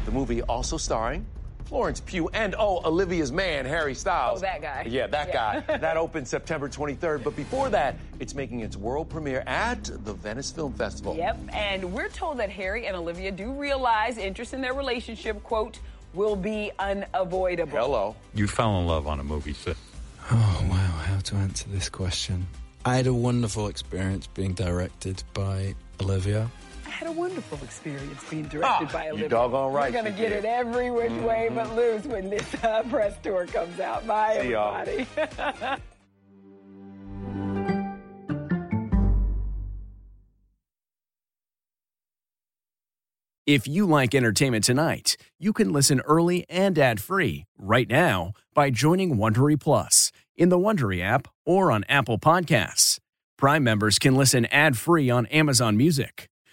The 0.05 0.11
movie 0.11 0.41
also 0.43 0.77
starring 0.77 1.25
Florence 1.73 2.01
Pugh, 2.01 2.29
and 2.35 2.53
oh, 2.59 2.81
Olivia's 2.85 3.31
man, 3.31 3.65
Harry 3.65 3.95
Styles. 3.95 4.37
Oh, 4.37 4.41
that 4.41 4.61
guy. 4.61 4.85
Yeah, 4.87 5.07
that 5.07 5.29
Yeah. 5.29 5.61
guy. 5.61 5.77
that 5.79 5.97
opens 5.97 6.29
September 6.29 6.69
23rd. 6.69 7.23
But 7.23 7.35
before 7.35 7.67
that, 7.71 7.95
it's 8.19 8.35
making 8.35 8.59
its 8.59 8.77
world 8.77 9.09
premiere 9.09 9.41
at 9.47 9.83
the 10.05 10.13
Venice 10.13 10.51
Film 10.51 10.73
Festival. 10.73 11.15
Yep, 11.15 11.39
and 11.51 11.91
we're 11.91 12.09
told 12.09 12.37
that 12.37 12.51
Harry 12.51 12.85
and 12.85 12.95
Olivia 12.95 13.31
do 13.31 13.51
realize 13.53 14.19
interest 14.19 14.53
in 14.53 14.61
their 14.61 14.75
relationship, 14.75 15.41
quote, 15.41 15.79
will 16.13 16.35
be 16.35 16.69
unavoidable. 16.77 17.75
Hello. 17.79 18.15
You 18.35 18.45
fell 18.47 18.79
in 18.79 18.85
love 18.85 19.07
on 19.07 19.19
a 19.19 19.23
movie 19.23 19.53
set. 19.53 19.75
Oh, 20.29 20.65
wow, 20.69 20.77
how 20.77 21.17
to 21.21 21.35
answer 21.37 21.65
this 21.69 21.89
question. 21.89 22.45
I 22.85 22.97
had 22.97 23.07
a 23.07 23.13
wonderful 23.15 23.65
experience 23.67 24.27
being 24.27 24.53
directed 24.53 25.23
by 25.33 25.73
Olivia. 25.99 26.51
I 26.93 26.95
had 26.97 27.07
a 27.07 27.11
wonderful 27.11 27.57
experience 27.63 28.23
being 28.29 28.43
directed 28.43 28.87
Ah, 28.87 28.89
by 28.93 29.03
a 29.05 29.07
you 29.07 29.11
Olivia. 29.13 29.29
doggone 29.29 29.73
right 29.73 29.91
We're 29.91 30.01
going 30.03 30.13
to 30.13 30.19
get 30.21 30.29
did. 30.29 30.45
it 30.45 30.45
every 30.45 30.91
which 30.91 31.11
way 31.23 31.47
Mhm. 31.49 31.55
but 31.55 31.75
loose 31.75 32.03
when 32.05 32.29
this 32.29 32.45
uh, 32.63 32.83
press 32.83 33.15
tour 33.23 33.47
comes 33.47 33.79
out. 33.79 34.05
Bye, 34.05 34.39
See 34.41 34.51
y'all. 34.51 34.75
everybody. 34.75 35.07
If 43.45 43.67
you 43.67 43.85
like 43.85 44.15
entertainment 44.15 44.63
tonight, 44.63 45.17
you 45.37 45.51
can 45.51 45.73
listen 45.73 45.99
early 46.01 46.45
and 46.49 46.77
ad-free 46.79 47.45
right 47.57 47.89
now 47.89 48.31
by 48.53 48.69
joining 48.69 49.17
Wondery 49.17 49.59
Plus 49.59 50.11
in 50.37 50.49
the 50.49 50.57
Wondery 50.57 51.01
app 51.03 51.27
or 51.45 51.69
on 51.71 51.83
Apple 51.89 52.17
Podcasts. 52.17 52.99
Prime 53.37 53.63
members 53.63 53.99
can 53.99 54.15
listen 54.15 54.45
ad-free 54.45 55.09
on 55.09 55.25
Amazon 55.25 55.75
Music. 55.75 56.29